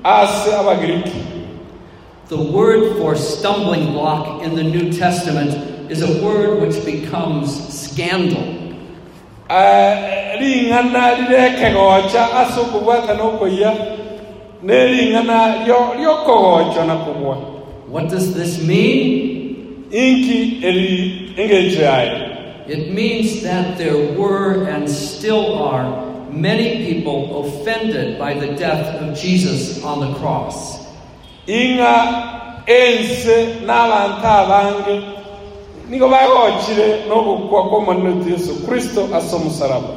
ase 0.04 0.54
abagiriki 0.54 1.35
The 2.28 2.36
word 2.36 2.96
for 2.98 3.14
stumbling 3.14 3.92
block 3.92 4.42
in 4.42 4.56
the 4.56 4.64
New 4.64 4.92
Testament 4.92 5.50
is 5.90 6.02
a 6.02 6.22
word 6.24 6.60
which 6.60 6.84
becomes 6.84 7.46
scandal. 7.72 8.42
Ring'ana 9.48 11.16
rirekegocha 11.22 12.22
ase 12.34 12.58
okobwata 12.58 13.14
n'okoiya 13.16 13.72
nering'ana 14.62 15.64
rio- 15.66 15.94
riokogocha 15.94 16.84
na 16.86 17.04
kobwa 17.04 17.36
What 17.88 18.08
does 18.08 18.34
this 18.34 18.60
mean? 18.62 19.86
inki 19.92 20.64
eri 20.64 21.32
It 22.68 22.92
means 22.92 23.42
that 23.42 23.78
there 23.78 24.18
were 24.18 24.66
and 24.68 24.90
still 24.90 25.62
are 25.62 25.86
many 26.32 26.84
people 26.92 27.46
offended 27.46 28.18
by 28.18 28.34
the 28.34 28.48
death 28.56 29.00
of 29.00 29.16
Jesus 29.16 29.80
on 29.84 30.00
the 30.00 30.12
cross. 30.18 30.85
Ing'a 31.46 32.62
ense 32.66 33.60
n'abantu 33.66 34.26
abange. 34.26 35.02
Bagochire 35.90 37.06
n'ogokwa 37.08 37.68
kw'omonene 37.68 38.30
yesu 38.30 38.66
kristo 38.66 39.08
ase 39.14 39.36
omusaraba. 39.36 39.88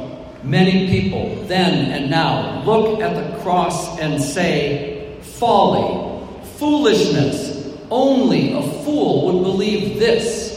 Many 0.44 0.88
people 0.88 1.44
then 1.48 1.92
and 1.92 2.10
now 2.10 2.62
look 2.64 3.00
at 3.02 3.14
the 3.14 3.42
cross 3.42 3.98
and 4.00 4.22
say, 4.22 5.18
folly, 5.38 6.20
foolishness, 6.58 7.74
only 7.90 8.52
a 8.54 8.62
fool 8.84 9.26
would 9.26 9.42
believe 9.42 9.98
this. 9.98 10.50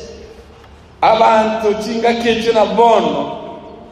abantu 1.03 1.83
chingaki 1.83 2.29
echi 2.29 2.53
na 2.53 2.65
bono 2.65 3.31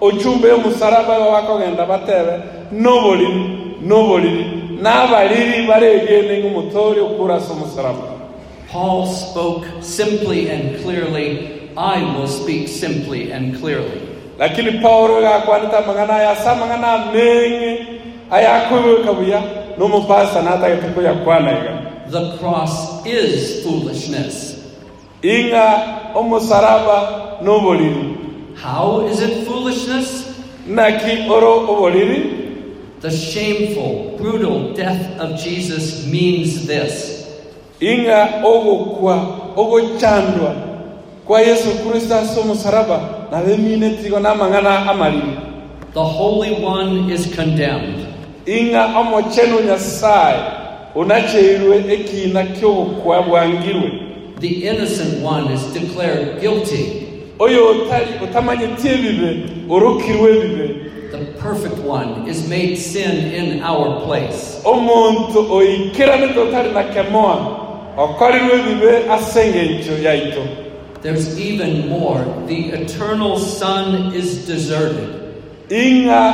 ochumba 0.01 0.47
y'omusaraba 0.47 1.19
igo 1.19 1.31
bakogenda 1.31 1.85
batebe 1.85 2.33
noboriri 2.71 3.43
noboriri 3.81 4.60
n'abariri 4.81 5.69
okura 7.01 7.35
ase 7.35 7.51
omusaraba 7.51 8.07
Paul 8.71 9.05
spoke 9.05 9.65
simply 9.81 10.47
and 10.49 10.79
clearly. 10.81 11.59
I 11.75 11.99
will 12.15 12.27
speak 12.27 12.67
simply 12.67 13.31
and 13.31 13.59
clearly. 13.59 14.01
lakini 14.39 14.81
paulo 14.81 15.21
gakwanete 15.21 15.75
amang'ana 15.77 16.13
aya 16.15 16.31
ase 16.31 16.49
amang'ana 16.49 16.87
ameng'e 16.93 17.71
ayakoigoka 18.31 19.13
buya 19.13 19.39
n'omupasa 19.77 20.41
natagete 20.41 20.87
koyakwana 20.95 21.51
iga 21.51 21.73
The 22.11 22.37
cross 22.39 23.05
is 23.05 23.63
foolishness. 23.63 24.57
ing'a 25.23 26.11
omusaraba 26.15 26.97
n'oboriri 27.43 28.17
How 28.57 29.05
is 29.07 29.21
it 29.21 29.45
foolishness? 29.47 30.27
naki 30.67 31.29
oro 31.29 31.65
oboriri 31.69 32.40
The 33.01 33.09
shameful, 33.09 34.15
brutal 34.17 34.73
death 34.73 35.19
of 35.19 35.39
Jesus 35.39 36.05
means 36.05 36.67
this 36.67 37.17
ing'a 37.81 38.43
ogokwa 38.45 39.37
ogochandwa 39.55 40.55
kwa 41.25 41.41
yesu 41.41 41.67
kristo 41.69 42.15
ase 42.15 42.39
omusaraba 42.39 43.01
nabeminete 43.31 44.07
igo 44.07 44.19
n'amang'ana 44.19 44.89
amariri 44.91 45.33
the 45.93 46.03
Holy 46.03 46.63
One 46.63 47.11
is 47.13 47.25
condemned. 47.35 48.05
ing'a 48.45 48.99
omochenu 48.99 49.59
nyasaye 49.65 50.39
onacheirwe 50.95 51.77
ekina 51.93 52.43
ky'obokwa 52.43 53.21
bwangirwe 53.23 53.91
The 54.39 54.47
innocent 54.47 55.23
one 55.23 55.53
is 55.53 55.61
declared 55.73 56.39
guilty. 56.41 56.85
oyo 57.39 57.67
otari 57.69 58.07
otamanyitie 58.23 58.91
ebibe 58.93 59.43
orokirwe 59.69 60.29
ebibe 60.37 60.67
The 60.67 60.80
perfect 61.41 61.77
one 61.79 62.27
is 62.29 62.47
made 62.47 62.77
sin 62.77 63.33
in 63.33 63.63
our 63.63 64.05
place. 64.05 64.61
omonto 64.63 65.39
oikeranete 65.51 66.39
otari 66.39 66.71
na 66.71 66.83
kemoa 66.83 67.35
okorirwe 67.97 68.59
ebibe 68.59 69.11
ase 69.11 69.73
yaito 70.03 70.41
There's 71.01 71.39
even 71.39 71.89
more. 71.89 72.23
The 72.45 72.69
eternal 72.73 73.39
Son 73.39 74.13
is 74.13 74.45
deserted. 74.45 75.09
ing'a 75.69 76.25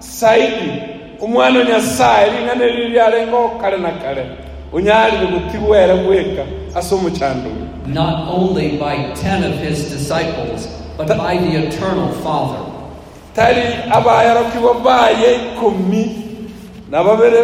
saidi 0.00 0.82
omwana 1.20 1.64
nyasaye 1.64 2.30
ring'ana 2.30 2.64
eri 2.64 2.88
riarenga 2.92 3.78
na 3.80 3.90
kare 4.02 4.26
onyarire 4.72 5.26
gotigwa 5.26 5.78
ere 5.78 6.46
ase 6.74 6.94
omochandowe 6.94 7.66
not 7.86 8.28
only 8.28 8.76
by 8.78 9.12
ten 9.14 9.44
of 9.44 9.58
his 9.60 9.88
disciples, 9.90 10.66
but 10.96 11.06
by 11.08 11.38
the 11.38 11.66
eternal 11.68 12.12
Father. 12.22 12.75
Tari 13.36 13.62
abayarokigwa 13.90 14.74
baye 14.74 15.34
ikomi 15.36 16.16
na 16.90 17.04
babere 17.04 17.38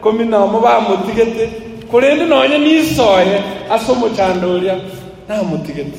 komi 0.00 0.24
nomo 0.24 0.60
bamotigete 0.60 1.48
korende 1.90 2.24
nonye 2.26 2.58
nisoye 2.58 3.40
ase 3.70 3.92
omochando 3.92 4.50
oria 4.54 4.76
namotigete 5.28 5.98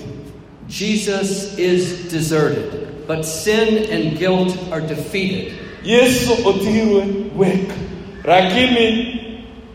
Jesus 0.69 1.57
is 1.57 2.11
deserted, 2.11 3.07
but 3.07 3.23
sin 3.23 3.89
and 3.89 4.17
guilt 4.19 4.57
are 4.71 4.81
defeated. 4.81 5.53
yesu 5.85 6.31
otigirwe 6.45 7.01
gweka 7.37 7.73
lakini 8.25 9.15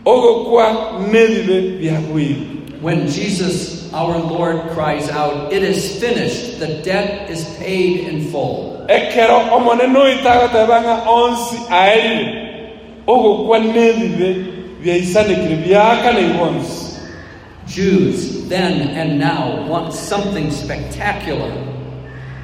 ogokwa 0.05 0.75
nebibe 1.11 1.61
byagwire 1.61 2.35
When 2.81 3.07
Jesus, 3.07 3.82
our 3.93 4.17
Lord, 4.17 4.59
cries 4.73 5.09
out, 5.09 5.53
It 5.53 5.63
is 5.63 5.99
finished, 6.01 6.59
the 6.59 6.81
debt 6.83 7.29
is 7.29 7.45
paid 7.59 8.07
in 8.07 8.31
full. 8.31 8.85
ekero 8.89 9.39
omonene 9.55 9.97
oito 9.99 10.29
agotebanga 10.29 11.03
onsi 11.09 11.55
aerire 11.71 12.43
ogokwa 13.07 13.59
nebibe 13.59 14.35
byaisanekire 14.83 15.55
byakana 15.55 16.33
bonsi 16.37 16.83
Jews 17.67 18.49
then 18.49 18.81
and 18.97 19.19
now 19.19 19.65
want 19.69 19.93
something 19.93 20.51
spectacular. 20.51 21.51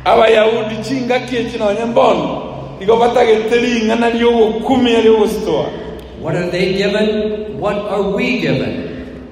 abayahudi 0.05 0.75
chingaki 0.83 1.35
eki 1.37 1.57
nonye 1.57 1.85
mbono 1.85 2.41
igo 2.81 2.95
batagete 2.97 3.55
ring'ana 3.59 4.09
riogokumia 4.09 5.01
riogositoa 5.01 5.65
What 6.21 6.35
are 6.35 6.49
they 6.51 6.73
given? 6.73 7.59
What 7.59 7.77
are 7.77 8.01
we 8.11 8.39
given? 8.39 8.88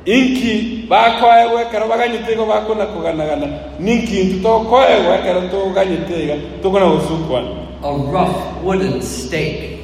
Inki 0.07 0.87
baganyete 0.89 2.31
igo 2.33 2.45
bakona 2.45 2.85
kuganagana. 2.85 3.47
Ninkintu 3.79 4.39
tokoegwa 4.43 5.19
ekero 5.19 5.41
toganyete 5.51 6.23
iga 6.23 6.35
tokona 6.63 6.85
gosukwana 6.85 7.47
A 7.83 7.91
rough 7.91 8.63
wooden 8.63 9.01
stake, 9.01 9.79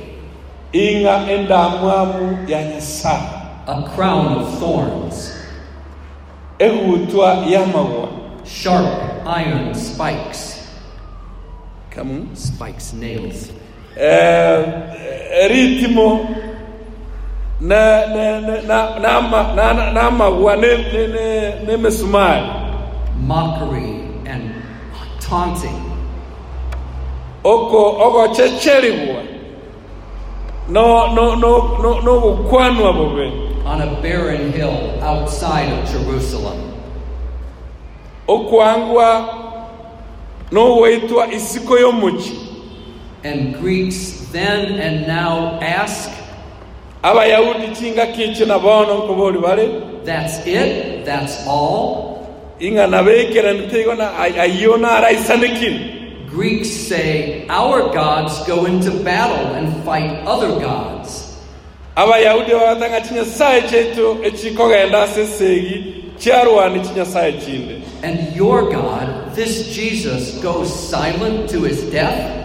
ing'a 0.73 1.27
endamwamu 1.31 2.37
ya 2.47 2.63
nyasaye 2.63 3.29
a 3.67 3.81
crown 3.95 4.33
of 4.41 4.59
thorns, 4.59 5.31
egutwa 6.59 7.45
yamagwa 7.49 8.09
sharp 8.45 8.87
iron 9.27 9.73
spikes, 9.75 10.69
kamu? 11.95 12.27
Spikes, 12.33 12.93
nails, 12.93 13.51
Eh, 14.01 14.65
ritimo 15.49 16.27
na 17.63 18.05
na 18.13 18.39
na 18.41 18.61
na 18.67 18.99
na 18.99 19.21
ma- 19.21 19.53
na 19.55 19.91
na- 19.91 20.11
magwa 20.11 20.55
ne 20.55 20.77
ne 20.77 21.65
ne 21.65 21.77
mesumari 21.77 22.43
mockery, 23.21 24.03
and 24.25 24.51
taunting. 25.21 25.79
oko 27.43 27.81
oko 28.05 28.33
checheribwa 28.35 29.21
no 30.69 31.13
no 31.13 31.35
no 31.35 31.77
no 31.81 31.99
no 32.01 32.13
gukwanwa 32.21 32.93
bobe 32.93 33.31
on 33.65 33.81
a 33.81 34.01
barren 34.01 34.51
hill 34.51 34.99
outside 35.01 35.69
of 35.71 35.89
Jerusalem. 35.91 36.59
okwangwa 38.27 39.25
no 40.51 40.75
waitwa 40.79 41.27
isiko 41.33 41.77
y'omuki 41.79 42.39
And 43.25 43.55
Greeks 43.61 44.27
then 44.33 44.79
and 44.81 45.07
now 45.07 45.57
ask, 45.61 46.09
abayahudi 47.03 47.67
kinga 47.67 48.05
kinki 48.05 48.45
na 48.45 48.59
bono 48.59 48.93
nkobori 48.97 49.39
bari 49.39 49.67
That's 50.05 50.45
it? 50.47 51.05
That's 51.05 51.47
all? 51.47 52.13
ing'ana 52.59 53.03
bekera 53.03 53.53
nditegona 53.53 54.19
ayona 54.19 54.91
araisanikin 54.91 55.89
Greeks 56.29 56.69
say, 56.89 57.45
Our 57.49 57.93
gods 57.93 58.39
go 58.47 58.65
into 58.65 58.91
battle 59.03 59.53
and 59.55 59.83
fight 59.85 60.25
other 60.27 60.59
gods. 60.59 61.37
abayahudi 61.95 62.51
babatanga 62.51 62.97
ati 62.97 63.13
nyasaye 63.13 63.61
chetu 63.61 64.17
echikogenda 64.23 65.07
sesegi 65.07 65.95
chiarwani 66.19 66.79
chinyasaye 66.81 67.33
chinde 67.33 67.81
And 68.03 68.35
your 68.35 68.69
God, 68.71 69.33
this 69.35 69.73
Jesus, 69.75 70.41
goes 70.43 70.89
silent 70.89 71.49
to 71.51 71.61
his 71.63 71.83
death? 71.91 72.42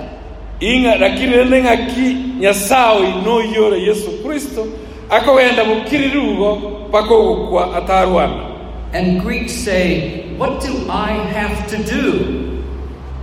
Inga 0.60 0.94
lakini 0.96 1.36
nene 1.36 1.62
ng'aki 1.62 2.16
nyasawe 2.40 3.06
noyore 3.24 3.80
yesu 3.82 4.10
kristo 4.26 4.66
akogenda 5.10 5.64
bukirirugo 5.64 6.56
pakogukwa 6.92 7.76
atarwana 7.76 8.48
And 8.94 9.20
Greeks 9.22 9.52
say, 9.52 10.24
What 10.38 10.60
do 10.62 10.72
I 10.90 11.12
have 11.12 11.68
to 11.70 11.76
do? 11.94 12.12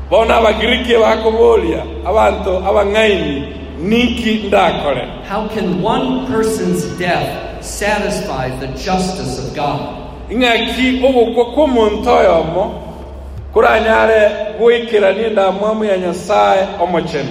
bona 0.10 0.36
abagiriki 0.38 0.94
bakobolia 0.98 1.84
abantu 2.06 2.50
abang'aini 2.58 3.44
niki 3.82 4.34
ndakore 4.48 5.08
How 5.30 5.48
can 5.48 5.82
one 5.84 6.28
person's 6.28 6.86
death 7.00 7.64
satisfy 7.66 8.50
the 8.60 8.68
justice 8.68 9.40
of 9.40 9.56
God? 9.56 9.80
ing'aki 10.32 11.02
ogukwa 11.08 11.46
kwa 11.46 11.64
omonto 11.64 12.14
oyomo 12.18 12.82
kuranyare 13.56 14.32
gwikirania 14.60 15.28
endamwamu 15.28 15.84
ya 15.86 15.98
nyasaye 15.98 16.68
omochenu 16.84 17.30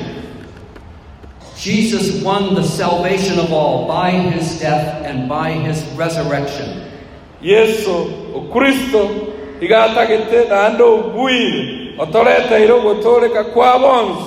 Jesus 1.65 2.25
won 2.25 2.55
the 2.55 2.63
salvation 2.63 3.39
of 3.39 3.53
all 3.53 3.87
by 3.87 4.11
his 4.11 4.59
death 4.61 5.05
and 5.07 5.29
by 5.29 5.51
his 5.53 5.85
resurrection. 5.99 6.69
yesu 7.43 8.07
okristo 8.37 9.09
igatagete 9.61 10.49
naende 10.49 10.83
obwire 10.83 11.95
otoreteire 11.99 12.73
ogotoleka 12.73 13.45
kwa 13.45 13.79
bonsi 13.79 14.23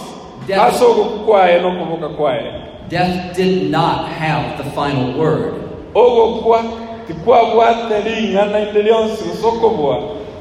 Death. 0.48 0.62
ase 0.62 0.86
ogoku 0.86 1.20
kwaye 1.26 1.60
n'okubuka 1.62 2.10
kwaye 2.10 2.52
Death 2.90 3.36
did 3.36 3.72
not 3.72 4.08
have 4.08 4.64
the 4.64 4.70
final 4.72 5.20
word. 5.20 5.54
Ogo 5.96 6.24
ogokwa 6.24 6.64
tikwabwate 7.08 7.96
ring'ana 8.06 8.60
inde 8.60 8.82
lionsi 8.82 9.24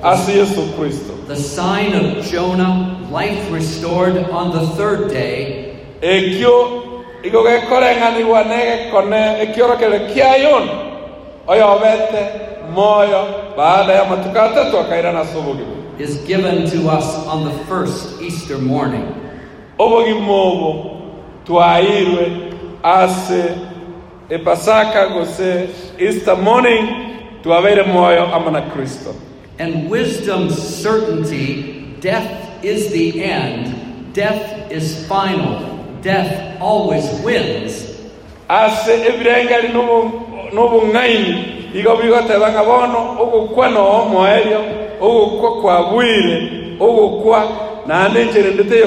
gosokobwa 0.02 0.12
ase 0.12 0.32
yesu 0.32 0.62
kristo 0.78 1.12
The 1.28 1.36
sign 1.36 1.94
of 1.94 2.24
Jonah, 2.30 2.98
life 3.10 3.50
restored 3.52 4.16
on 4.30 4.52
the 4.52 4.66
third 4.76 5.10
day, 5.10 5.74
ekio 6.00 6.82
igo 7.22 7.42
gekoreng'anirwa 7.42 8.44
negekone 8.44 9.42
ekiorokere 9.42 10.12
kia 10.14 10.36
yona 10.36 10.72
oyobete 11.46 12.26
moyo 12.74 13.24
baada 13.56 13.92
ya 13.92 14.04
matuko 14.04 14.40
atatu 14.40 14.78
akairana 14.78 15.20
ase 15.20 15.38
obogima 15.38 15.76
is 15.98 16.24
given 16.26 16.70
to 16.70 16.88
us 16.98 17.26
on 17.26 17.44
the 17.44 17.64
first 17.64 18.20
Easter 18.22 18.58
morning. 18.58 19.04
obogima 19.78 20.32
obo 20.32 20.90
twairwe 21.46 22.32
ase 22.82 23.44
epasaka 24.30 25.06
gose 25.06 25.68
easter 25.98 26.36
morning 26.36 26.88
twabeire 27.42 27.82
moyo 27.82 28.34
amo 28.34 28.50
na 28.50 28.60
kristo 28.60 29.14
And 29.58 29.88
wisdom 29.90 30.50
certainty 30.50 31.96
death 32.00 32.62
is 32.64 32.90
the 32.92 33.22
end, 33.24 34.12
death 34.12 34.70
is 34.70 35.06
final, 35.06 35.60
death 36.02 36.60
always 36.60 37.04
wins. 37.24 37.92
ase 38.48 38.92
ebirengeri 39.08 39.68
n'obu- 39.74 40.52
n'obung'aini 40.54 41.34
igo 41.74 41.96
bigoteba 41.96 42.52
ng'a 42.52 42.64
bono 42.64 43.16
ogokwa 43.22 43.68
noo 43.70 44.04
moerio 44.08 44.60
ogokwa 45.00 45.60
kwa 45.60 45.90
bwire 45.90 46.36
ogokwa 46.80 47.48
naende 47.86 48.20
enchera 48.22 48.50
ndete 48.50 48.84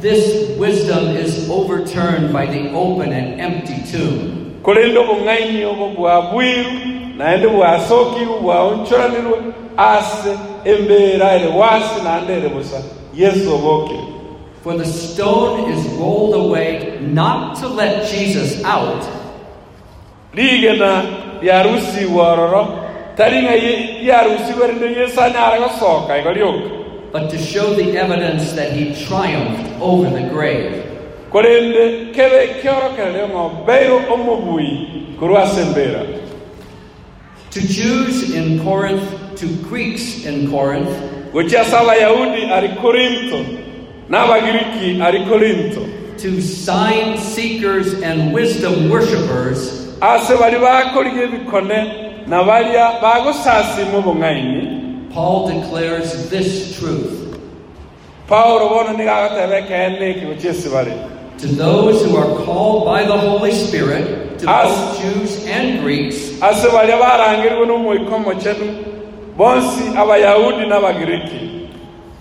This 0.00 0.50
wisdom 0.58 1.16
is 1.16 1.48
overturned 1.50 2.32
by 2.32 2.46
the 2.46 2.70
open 2.74 3.12
and 3.12 3.40
empty 3.40 3.78
tomb. 3.92 4.52
korende 4.62 4.98
obung'aini 4.98 5.64
obo 5.64 5.88
bwa 5.88 6.22
bwiru 6.32 6.70
naende 7.18 7.48
bwasokiwu 7.48 8.40
bwaonchoranirwe 8.42 9.38
ase 9.76 10.30
embeera 10.64 11.32
ere 11.34 11.48
wasi 11.58 12.02
naende 12.04 12.32
ere 12.32 12.48
busa. 12.48 12.76
Yesu 13.14 13.54
obokire 13.54 14.00
For 14.62 14.74
the 14.76 14.84
stone 14.84 15.70
is 15.72 15.86
rolled 15.98 16.34
away 16.34 16.98
not 17.00 17.56
to 17.60 17.68
let 17.68 18.04
Jesus 18.10 18.64
out, 18.64 19.04
rigena 20.34 21.02
ryarusiwa 21.42 22.32
ororo 22.32 22.68
tari 23.16 23.42
ng'a 23.42 23.54
ye- 23.54 24.04
yesu 24.98 25.20
anyara 25.22 25.58
igo 26.18 26.30
rioka 26.32 26.70
but 27.12 27.30
to 27.30 27.38
show 27.38 27.74
the 27.74 27.96
evidence 27.96 28.52
that 28.52 28.72
he 28.72 28.92
triumphed 29.06 29.80
over 29.80 30.10
the 30.10 30.28
grave. 30.28 30.82
korende 31.32 32.12
kebe 32.12 32.48
kiorokerere 32.62 33.28
ng'o 33.28 33.50
beiro 33.66 34.00
omobui 34.14 34.88
korwa 35.20 35.42
ase 35.42 35.60
embeera 35.60 36.00
To 37.56 37.66
Jews 37.66 38.34
in 38.34 38.62
Corinth, 38.62 39.38
to 39.40 39.48
Greeks 39.64 40.26
in 40.26 40.50
Corinth, 40.50 40.92
gochi 41.32 41.56
ase 41.56 41.72
abayahudi 41.72 42.52
ari 42.52 42.68
korinto 42.76 43.40
n'abagiriki 44.12 45.00
ari 45.00 45.24
korinto 45.24 45.80
to 46.18 46.42
sign 46.42 47.16
seekers 47.16 47.94
and 48.02 48.34
wisdom 48.34 48.90
worshippers, 48.90 49.96
ase 50.02 50.36
bari 50.36 50.60
bakoriga 50.60 51.32
ebikone 51.32 52.28
na 52.28 52.44
baria 52.44 53.00
bagosasima 53.00 54.04
obong'aini 54.04 55.08
Paul 55.14 55.48
declares 55.48 56.28
this 56.28 56.76
truth. 56.78 57.40
paulo 58.28 58.68
bono 58.68 58.92
nigagotebe 58.92 59.64
kene 59.64 60.04
eki 60.12 60.26
gochi 60.28 60.50
ase 60.52 60.68
bare 60.68 61.15
To 61.38 61.46
those 61.48 62.04
who 62.04 62.16
are 62.16 62.44
called 62.44 62.86
by 62.86 63.04
the 63.04 63.16
Holy 63.16 63.52
Spirit, 63.52 64.38
to 64.40 64.48
As- 64.48 64.68
both 64.72 65.00
Jews 65.02 65.44
and 65.46 65.80
Greeks, 65.82 66.40
ase 66.42 66.66
baria 66.72 66.96
barangirwe 66.98 67.66
n'omwoiko 67.66 68.14
omochenu 68.14 68.66
bonsi 69.36 69.96
abayahudi 69.96 70.66
n'abagiriki 70.66 71.68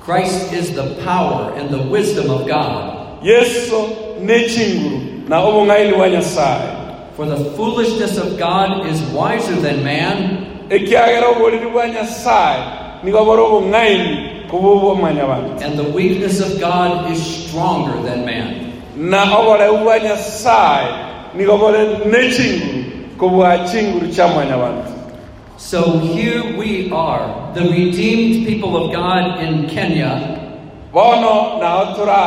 Christ 0.02 0.54
is 0.54 0.76
the 0.76 0.96
power 1.04 1.54
and 1.58 1.70
the 1.70 1.82
wisdom 1.90 2.30
of 2.30 2.46
God. 2.48 2.94
yesu 3.24 3.76
n'ekinguru 4.22 5.28
na 5.30 5.40
obong'aini 5.42 5.94
bwa 5.96 6.10
nyasaye. 6.10 6.76
For 7.16 7.26
the 7.26 7.38
foolishness 7.56 8.18
of 8.18 8.38
God 8.38 8.86
is 8.86 9.02
wiser 9.16 9.56
than 9.56 9.84
man, 9.84 10.46
ekiagera 10.70 11.28
oboriri 11.32 11.72
bwa 11.72 11.88
nyasaye 11.88 12.64
nigo 13.04 13.26
bori 13.26 13.42
obong'aini 13.42 14.48
kuba 14.50 14.68
obwomanya 14.68 15.26
bantu 15.28 15.64
and 15.66 15.80
the 15.80 15.84
weakness 15.96 16.40
of 16.42 16.60
God 16.60 17.10
is 17.12 17.20
stronger 17.48 17.96
than 18.04 18.26
man. 18.26 18.65
Na 18.98 19.38
oborebu 19.38 19.78
bwa 19.78 20.00
nyasaye 20.00 20.88
nigo 21.38 21.58
bori 21.58 21.78
n'ekinguru 22.06 22.84
kubwa 23.20 23.58
kinguru 23.58 24.08
kyamanya 24.08 24.58
bantu 24.58 24.92
So 25.58 26.00
here 26.00 26.58
we 26.58 26.92
are, 26.92 27.54
the 27.56 27.62
redeemed 27.62 28.46
people 28.46 28.76
of 28.76 28.92
God 28.92 29.40
in 29.40 29.68
Kenya, 29.70 30.36
bono 30.92 31.60
naho 31.64 31.96
tura 31.96 32.24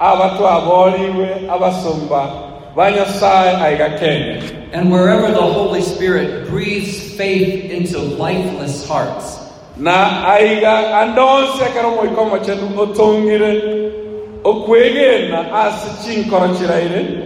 aba 0.00 0.32
twaboriwe 0.38 1.44
abasumba 1.48 2.74
ba 2.74 2.90
nyasaye 2.90 3.52
aiga 3.60 3.98
kenya. 3.98 4.40
And 4.72 4.90
wherever 4.90 5.28
the 5.28 5.42
Holy 5.42 5.82
Spirit 5.82 6.48
breathes 6.48 7.16
faith 7.16 7.70
into 7.70 7.98
lifeless 7.98 8.88
hearts. 8.88 9.38
na 9.78 10.26
aiga 10.26 11.06
omoiko 11.86 12.20
omochenu 12.22 12.80
otong'ire 12.80 13.52
okwegena 14.48 15.38
ase 15.64 15.88
chinkoro 16.04 16.48
chiraire 16.58 17.24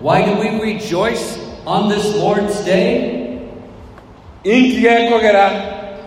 Why 0.00 0.24
do 0.24 0.32
we 0.40 0.60
rejoice 0.60 1.38
on 1.66 1.88
this 1.88 2.14
Lord's 2.16 2.64
Day? 2.64 3.38
inki 4.44 4.80
gekogera 4.80 5.50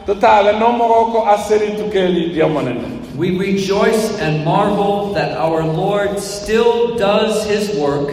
tutabe 0.05 0.51
n'omogoko 0.59 1.27
ase 1.27 1.57
rituko 1.57 1.97
eri 1.97 2.31
ria 2.33 2.45
omonene 2.45 2.99
We 3.17 3.37
rejoice 3.37 4.17
and 4.21 4.45
marvel 4.45 5.13
that 5.13 5.35
our 5.37 5.63
Lord 5.65 6.19
still 6.19 6.95
does 6.95 7.45
his 7.47 7.75
work 7.77 8.09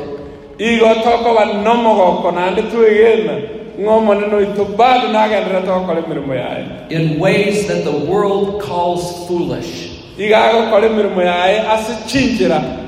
igo 0.59 0.95
tokoba 1.05 1.45
n'omogoko 1.45 2.33
naende 2.33 2.63
twegena 2.63 3.33
ng'omonene 3.79 4.35
oito 4.35 4.65
bado 4.65 5.09
nagendere 5.13 5.61
togokora 5.63 6.01
emirimo 6.05 6.35
yaye 6.35 6.65
in 6.91 7.21
ways 7.21 7.67
that 7.69 7.85
the 7.85 7.93
world 8.11 8.63
calls 8.63 9.27
foolish. 9.29 9.86
Iga 10.19 10.45
emirimo 10.87 11.23
yaye 11.23 11.61
ase 11.61 11.93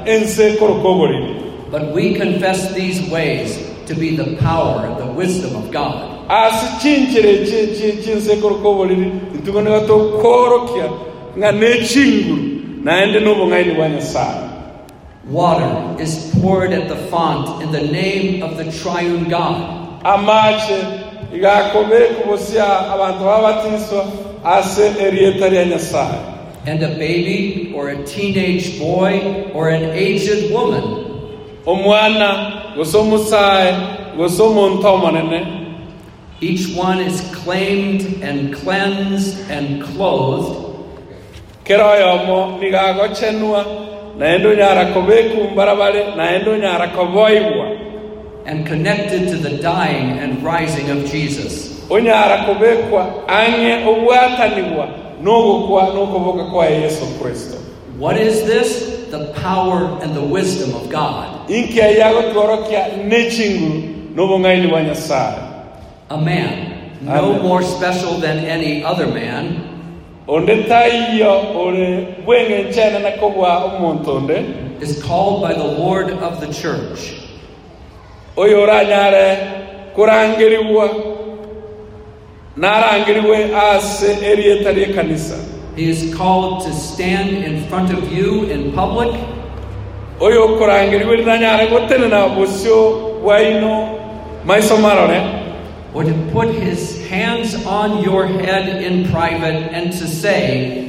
ense 0.06 0.48
ekoroka 0.48 0.88
But 1.70 1.92
we 1.92 2.14
confess 2.14 2.72
these 2.74 3.02
ways 3.10 3.58
to 3.86 3.94
be 3.94 4.16
the 4.16 4.36
power 4.36 4.86
and 4.86 4.96
the 4.96 5.12
wisdom 5.12 5.54
of 5.56 5.70
God. 5.70 5.94
ase 6.30 6.66
chinchera 6.82 7.28
echi 7.28 7.56
echi 7.56 8.02
chinse 8.04 8.32
ekoroka 8.32 8.68
oboriri 8.68 9.12
ntugo 9.34 9.60
nigo 9.60 9.80
tokorokia 9.80 10.88
ng'a 11.38 11.52
n'echinguru 11.52 12.42
naende 12.84 13.20
n'obong'aini 13.20 13.74
bwa 13.74 13.88
nyasaye 13.88 14.48
Water 15.30 16.00
is 16.02 16.32
poured 16.40 16.72
at 16.72 16.88
the 16.88 16.96
font 17.10 17.62
in 17.62 17.70
the 17.72 17.82
name 17.82 18.42
of 18.42 18.56
the 18.56 18.64
triune 18.72 19.28
God. 19.28 19.56
amache 20.04 20.78
igakobe 21.34 21.98
kubosia 21.98 22.64
abantu 22.94 23.24
ase 24.44 24.82
erieta 25.00 25.48
ria 25.48 25.64
nyasaye 25.64 26.37
And 26.66 26.82
a 26.82 26.88
baby 26.98 27.72
or 27.74 27.88
a 27.88 28.04
teenage 28.04 28.78
boy 28.78 29.50
or 29.54 29.68
an 29.68 29.84
aged 29.90 30.52
woman. 30.52 31.08
Omwana 31.64 32.74
gose 32.74 32.94
omusae 32.94 34.16
gose 34.16 34.38
Each 36.40 36.74
one 36.76 37.00
is 37.00 37.20
claimed 37.34 38.22
and 38.22 38.54
cleansed 38.54 39.50
and 39.50 39.82
clothed. 39.82 40.66
Kero 41.64 41.84
oyomo 41.84 42.58
nigagochenwa 42.60 43.64
naende 44.18 44.48
onyara 44.48 44.86
kobekwa 44.92 45.50
mbarabare 45.52 46.04
naende 46.16 46.50
onyara 46.50 46.88
koboibwa. 46.88 47.78
And 48.46 48.66
connected 48.66 49.28
to 49.28 49.36
the 49.36 49.58
dying 49.58 50.18
and 50.18 50.42
rising 50.42 50.90
of 50.90 51.04
Jesus. 51.10 51.68
Onyara 55.22 55.42
kobekwa 55.42 55.82
ang'e 55.82 55.92
obwatanibwa 55.92 55.92
n'ogokwa 55.92 55.94
n'okoboka 55.94 56.44
kwa 56.44 56.66
yesu 56.66 57.06
kristo 57.22 57.58
What 57.98 58.16
is 58.16 58.44
this? 58.44 58.94
The 59.10 59.32
power 59.42 59.98
and 60.02 60.14
the 60.14 60.22
wisdom 60.22 60.74
of 60.74 60.88
God. 60.88 61.50
inkia 61.50 61.88
yagotworokia 61.88 62.86
n'ekinguru 63.08 63.82
n'obong'aini 64.14 64.66
bwa 64.68 64.82
nyasaye 64.82 65.38
A 66.10 66.16
man, 66.16 66.80
no 67.02 67.12
Amen. 67.12 67.42
more 67.42 67.62
special 67.62 68.14
than 68.20 68.38
any 68.38 68.82
other 68.84 69.06
man, 69.06 69.60
onde 70.28 70.56
taiyo 70.68 71.54
ore 71.56 72.06
bweng'e 72.24 72.62
nchenene 72.70 73.10
kobwa 73.20 73.72
is 74.80 75.02
called 75.02 75.42
by 75.42 75.52
the 75.54 75.64
Lord 75.64 76.10
of 76.10 76.40
the 76.40 76.46
church. 76.52 77.14
Oyo 82.58 82.76
oranyare 82.76 83.04
kurangiribwa 83.04 83.44
narangiribwe 83.46 83.56
ase 83.56 84.18
erieta 84.22 84.72
ry'ekanisa 84.72 85.34
He 85.76 85.90
is 85.90 86.12
called 86.16 86.64
to 86.64 86.72
stand 86.72 87.30
in 87.30 87.68
front 87.68 87.92
of 87.92 88.12
you 88.12 88.42
in 88.50 88.72
public. 88.72 89.14
Oyo 90.20 90.44
okurangiribwe 90.44 91.16
rinanyare 91.16 91.66
gotenena 91.66 92.28
bosio 92.28 93.20
bwaino 93.22 93.88
maiso 94.44 94.76
marore. 94.76 95.20
Or 95.94 96.04
to 96.04 96.12
put 96.32 96.48
his 96.48 97.08
hands 97.08 97.54
on 97.64 98.02
your 98.02 98.26
head 98.26 98.82
in 98.82 99.08
private 99.12 99.72
and 99.72 99.92
to 99.92 100.08
say, 100.08 100.84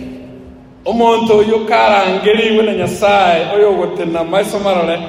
omonto 0.86 1.38
oyo 1.38 1.66
karangiribwe 1.68 2.66
na 2.66 2.74
nyasaye 2.74 3.46
oyo 3.56 3.70
ogotena 3.72 4.24
maiso 4.24 4.60
marore. 4.60 5.00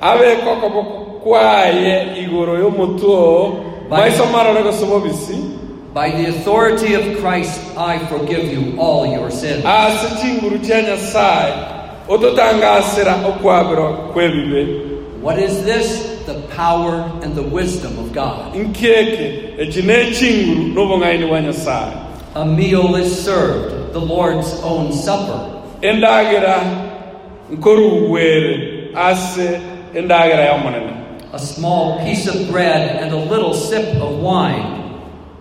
Abeka 0.00 0.50
okoboko 0.50 1.20
kwaye 1.22 2.06
igoro 2.22 2.58
y'omotwe 2.58 3.08
oo 3.08 3.64
maiso 3.90 4.26
marore 4.26 4.62
gose 4.62 4.86
bobisi 4.86 5.59
By 5.94 6.10
the 6.10 6.28
authority 6.28 6.94
of 6.94 7.18
Christ, 7.20 7.60
I 7.76 7.98
forgive 8.06 8.44
you 8.46 8.78
all 8.78 9.06
your 9.06 9.30
sins. 9.30 9.64
Ah, 9.66 9.88
ase 9.88 10.22
chinguru 10.22 10.58
chia 10.64 10.82
nyasaye 10.82 11.52
ototangasira 12.08 13.14
okwabirwa 13.26 13.92
kw'ebibe 14.12 14.86
What 15.22 15.38
is 15.38 15.64
this? 15.64 16.06
The 16.26 16.34
power 16.56 16.94
and 17.22 17.34
the 17.34 17.42
wisdom 17.42 17.98
of 17.98 18.12
God. 18.12 18.54
nkieke 18.54 19.54
eki 19.58 19.82
n'ekinguru 19.82 20.62
n'obong'aini 20.74 21.26
bwa 21.26 21.40
nyasaye 21.40 21.92
A 22.34 22.44
meal 22.44 22.94
is 22.96 23.24
served, 23.24 23.92
the 23.92 24.00
Lord's 24.00 24.60
own 24.62 24.92
supper. 24.92 25.40
endagera 25.82 26.62
nkorugwere 27.50 28.88
ase 28.94 29.60
endagera 29.94 30.44
y'omunene 30.46 30.92
A 31.32 31.38
small 31.38 31.98
piece 32.04 32.26
of 32.28 32.50
bread 32.50 33.02
and 33.02 33.12
a 33.12 33.16
little 33.16 33.54
sip 33.54 33.86
of 34.02 34.18
wine. 34.22 34.79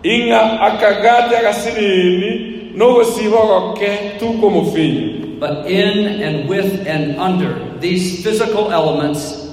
Ing'a 0.04 0.60
akagati 0.62 1.36
akasiniini 1.36 2.32
n'ogosiiba 2.76 3.38
ogoke 3.38 3.90
tuka 4.20 4.46
omufinyu 4.48 5.20
But 5.40 5.72
in 5.72 6.20
and 6.22 6.50
with 6.50 6.84
and 6.88 7.16
under 7.16 7.56
these 7.80 8.20
physical 8.24 8.72
elements 8.76 9.48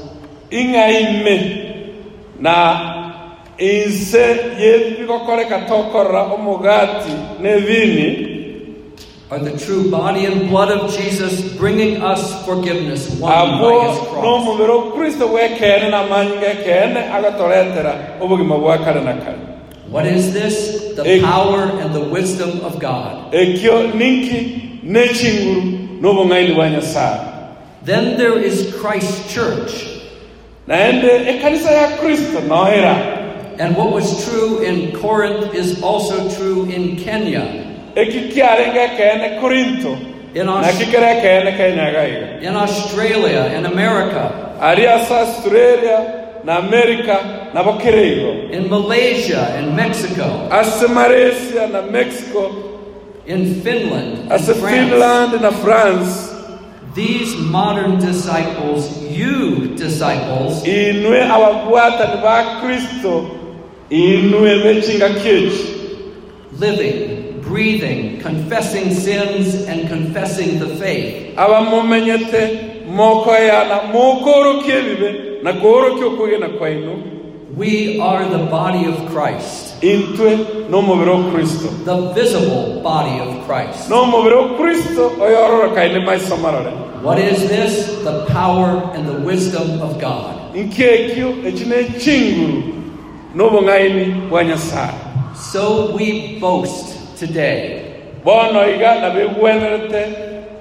ing'a 0.51 0.87
ime 0.91 1.37
na 2.43 2.55
inse 3.59 4.37
yebigokoreka 4.59 5.59
tokorora 5.71 6.23
omugati 6.35 7.13
nevini 7.41 8.33
are 9.31 9.39
the 9.41 9.59
true 9.59 9.91
body 9.91 10.25
and 10.27 10.49
blood 10.51 10.71
of 10.71 10.87
Jesus 10.95 11.43
bringing 11.59 11.99
us 12.03 12.23
forgiveness 12.47 13.11
abo 13.19 13.59
by 13.59 13.91
his 13.91 13.99
cross. 14.11 14.23
N'omubiri 19.93 19.93
okristo 19.93 19.93
bwekene 19.93 19.93
n'amanyi 19.93 19.93
gekene 19.93 19.93
agatoretera 19.93 19.93
obugima 19.93 19.93
bwa 19.93 19.93
kare 19.93 19.93
na 19.93 19.93
kare 19.93 19.93
What 19.93 20.07
is 20.07 20.33
this? 20.33 20.95
The 20.97 21.21
power 21.21 21.63
and 21.81 21.95
the 21.95 22.01
wisdom 22.01 22.61
of 22.61 22.79
God. 22.81 23.33
ekyo 23.33 23.93
ninki 23.95 24.81
n'ekinguru 24.85 26.01
n'obung'aini 26.01 26.55
bwa 26.55 26.69
nyasaye. 26.71 27.21
Then 27.85 28.17
there 28.19 28.39
is 28.39 28.75
Christ's 28.81 29.33
church. 29.33 29.87
naende 30.67 31.29
ekanisa 31.29 31.71
ya 31.71 31.89
kristo 31.97 32.41
nohera. 32.41 33.15
And 33.59 33.77
what 33.77 33.91
was 33.93 34.25
true 34.29 34.59
in 34.61 34.93
Corinth 35.01 35.55
is 35.55 35.83
also 35.83 36.29
true 36.37 36.65
in 36.69 36.97
Kenya, 36.97 37.41
eki 37.97 38.29
kiarenge 38.33 38.97
kene 38.99 39.41
korinto. 39.41 39.97
In, 40.35 40.47
na 40.47 40.61
Aus- 40.63 40.77
kikere 40.77 41.21
kene 41.23 41.57
kenyagaiga 41.57 42.43
in 42.43 42.55
Australia, 42.57 43.47
in 43.57 43.65
America, 43.65 44.59
australia 45.11 46.26
na 46.45 46.57
amerika 46.59 47.19
nabo 47.55 47.73
kireigo 47.73 48.53
in 48.53 48.69
Malaysia, 48.71 49.59
in 49.59 49.75
Mexico, 49.77 50.49
ase 50.51 50.87
malaysia 50.89 51.67
na 51.69 51.83
mexico. 51.83 52.73
In 53.27 53.61
Finland, 53.63 54.29
France. 54.29 54.53
finland 54.61 55.43
na 55.43 55.51
france. 55.51 56.33
These 56.95 57.37
modern 57.51 57.99
disciples, 57.99 59.03
you 59.11 59.75
disciples, 59.77 60.63
inwe 60.65 61.23
ababwatani 61.23 62.23
ba 62.23 62.61
kristo. 62.63 63.27
Inwe 63.91 64.63
bekinga 64.63 65.09
kyeki 65.09 65.77
living, 66.61 67.41
breathing, 67.43 68.21
confessing 68.23 68.95
sins, 68.95 69.67
and 69.69 69.89
confessing 69.89 70.59
the 70.59 70.69
faith. 70.77 71.37
abamumenyete 71.37 72.59
mokoyana 72.95 73.83
mokorokia 73.93 74.79
ebibe 74.79 75.26
na 75.43 75.53
kworokia 75.53 76.07
okugena 76.07 76.49
kwainu 76.49 76.93
We 77.57 77.99
are 78.03 78.25
the 78.29 78.39
body 78.51 78.87
of 78.87 78.97
Christ, 79.15 79.83
intwe 79.83 80.39
n'omubiri 80.71 81.11
okristo 81.11 81.69
the 81.85 82.13
visible 82.21 82.81
body 82.83 83.21
of 83.21 83.47
Christ. 83.47 83.91
n'omubiri 83.91 84.35
okristo 84.35 85.13
oyororokaine 85.21 85.99
maiso 85.99 86.37
marore 86.37 86.73
What 87.03 87.19
is 87.19 87.49
this? 87.49 87.87
The 88.05 88.25
power 88.33 88.91
and 88.95 89.07
the 89.09 89.27
wisdom 89.27 89.81
of 89.83 89.99
God. 90.01 90.35
nkekyo 90.55 91.29
eki 91.49 91.65
n'ekinguru 91.65 92.63
n'obung'aini 93.35 94.05
bwa 94.31 94.45
nyasaye. 94.45 94.95
So 95.53 95.93
we 95.97 96.39
boast 96.41 97.19
today. 97.19 97.83
Bono 98.25 98.71
iga 98.75 99.01
nabigwenerete 99.01 100.07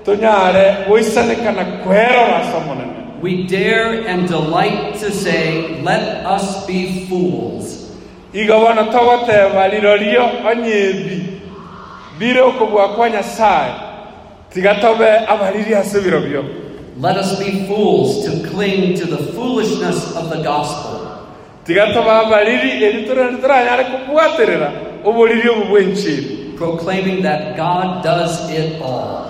tonyare 0.06 0.76
gwisanekana 0.88 1.66
kwerora 1.66 2.36
ase 2.36 2.58
omonene 2.58 3.05
We 3.26 3.48
dare 3.48 4.06
and 4.06 4.28
delight 4.28 5.02
to 5.02 5.10
say, 5.10 5.82
Let 5.82 6.28
us 6.30 6.68
be 6.68 7.10
fools. 7.10 7.90
iga 8.32 8.54
bono 8.62 8.84
togoteba 8.94 9.68
rirorio 9.68 10.46
onyebi 10.46 11.40
bire 12.20 12.42
okobua 12.42 12.90
kwa 12.96 13.10
nyasaye 13.10 13.74
tiga 14.54 14.72
abariri 15.28 15.76
ase 15.76 16.02
biro 16.02 16.22
bio 16.22 16.44
Let 17.00 17.18
us 17.18 17.40
be 17.40 17.66
fools 17.68 18.26
to 18.26 18.48
cling 18.50 18.94
to 19.00 19.08
the 19.08 19.34
foolishness 19.34 20.16
of 20.16 20.30
the 20.30 20.44
gospel. 20.44 21.26
tiga 21.66 21.84
abariri 21.86 22.84
eri 22.84 23.06
torende 23.08 23.38
kubwaterera 24.06 24.72
oboriri 25.04 25.50
obu 25.50 25.66
bwenchiri 25.66 26.54
proclaiming 26.58 27.24
that 27.24 27.58
God 27.58 28.04
does 28.04 28.52
it 28.52 28.80
all. 28.84 29.26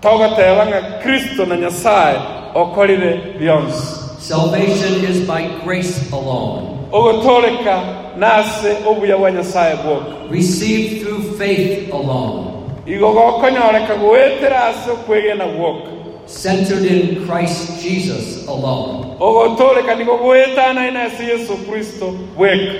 togoteba 0.00 0.66
ng'a 0.66 1.02
kristo 1.02 1.46
na 1.46 1.56
nyasaye 1.56 2.39
okorire 2.54 3.20
bionsi 3.38 4.00
Salvation 4.20 5.04
is 5.04 5.26
by 5.26 5.48
grace 5.64 6.12
alone, 6.12 6.62
ogotoreka 6.92 7.82
nase 8.18 8.76
obuya 8.86 9.16
bwa 9.16 9.30
nyasaye 9.30 9.76
bwoka 9.76 10.06
received 10.30 11.02
through 11.02 11.38
faith 11.38 11.92
alone, 11.94 12.44
igo 12.86 13.12
gokonyoreka 13.12 13.94
gwetera 13.96 14.74
okwegena 14.92 15.46
gwoka 15.46 15.88
centered 16.26 16.84
in 16.84 17.26
Christ 17.26 17.82
Jesus 17.82 18.48
alone. 18.48 19.06
ogotoreka 19.20 19.94
nigo 19.94 20.16
gwetana 20.18 20.88
ina 20.88 21.02
ase 21.02 21.24
yesu 21.24 21.56
kristo 21.56 22.14
bweka 22.36 22.72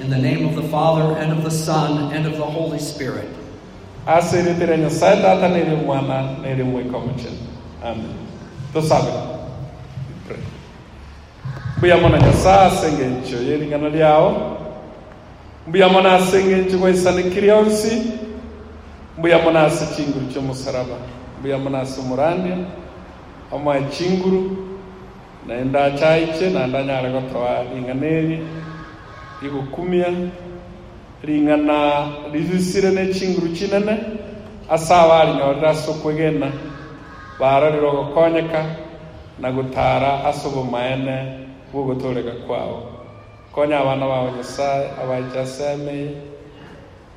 In 0.00 0.10
the 0.10 0.18
name 0.18 0.46
of 0.46 0.54
the 0.54 0.68
Father, 0.70 1.16
and 1.18 1.32
of 1.32 1.42
the 1.44 1.50
Son, 1.50 2.12
and 2.14 2.24
of 2.26 2.36
the 2.36 2.44
Holy 2.44 2.78
Spirit. 2.78 3.28
ase 4.06 4.38
eretera 4.38 4.76
nyasaye 4.76 5.22
tata 5.22 5.48
nere 5.48 5.76
mwana 5.86 6.22
nere 6.42 6.64
mweka 6.64 6.96
omuchene 6.96 7.36
amen 7.84 8.14
tusaba 8.72 9.12
mbuyamona 11.76 12.18
nyasaye 12.18 13.04
encho 13.04 13.36
yelingano 13.36 13.88
lyawo 13.88 14.58
mbuyamona 15.66 16.12
ase 16.14 16.52
encho 16.52 16.78
gwaisanikire 16.78 17.52
onsi 17.52 18.02
mbuyamona 19.18 19.62
ase 19.62 19.86
chinguru 19.96 20.26
chomusaraba 20.34 20.96
mbuyamona 21.38 21.80
ase 21.80 22.00
omorandia 22.00 22.56
omwa 23.52 23.80
chinguru. 23.80 24.64
Naenda 25.46 25.84
achaiche 25.84 26.50
naenda 26.50 26.82
nyara 26.82 27.10
gotoa 27.10 27.64
ringana 27.74 28.06
eri 28.06 28.46
igukumia 29.42 30.06
ringana 31.22 32.06
ribisire 32.32 32.90
ne 32.90 33.14
chinguru 33.14 33.48
chinene. 33.48 33.98
Ase 34.70 34.94
abarinyorera 34.94 35.70
ase 35.70 35.90
okwegena 35.90 36.46
barorire 37.40 37.86
ogokonyeka 37.86 38.64
na 39.38 39.52
gotara 39.52 40.24
ase 40.24 40.48
obomaene 40.48 41.16
bwa 41.72 41.82
ogotoreka 41.82 42.32
kwao. 42.46 42.82
Konya 43.52 43.80
abana 43.80 44.06
bawe 44.06 44.32
nyasaye 44.32 44.90
abacha 45.02 45.40
asemeye 45.40 46.10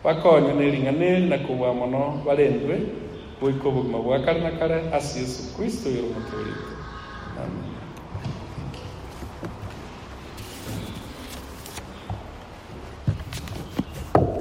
bakonywe 0.04 0.54
na 0.54 0.64
ering'aneri 0.64 1.30
na 1.30 1.38
kobua 1.38 1.74
mono 1.74 2.22
barendwe 2.26 2.76
goika 3.42 3.68
obogima 3.70 3.98
bwa 4.00 4.20
kare 4.20 4.40
na 4.42 4.52
kare 4.52 4.82
ase 4.94 5.20
yesu 5.20 5.54
kristo 5.56 5.90
yore 5.90 6.08
omotorete 6.08 6.66
amen 7.38 7.71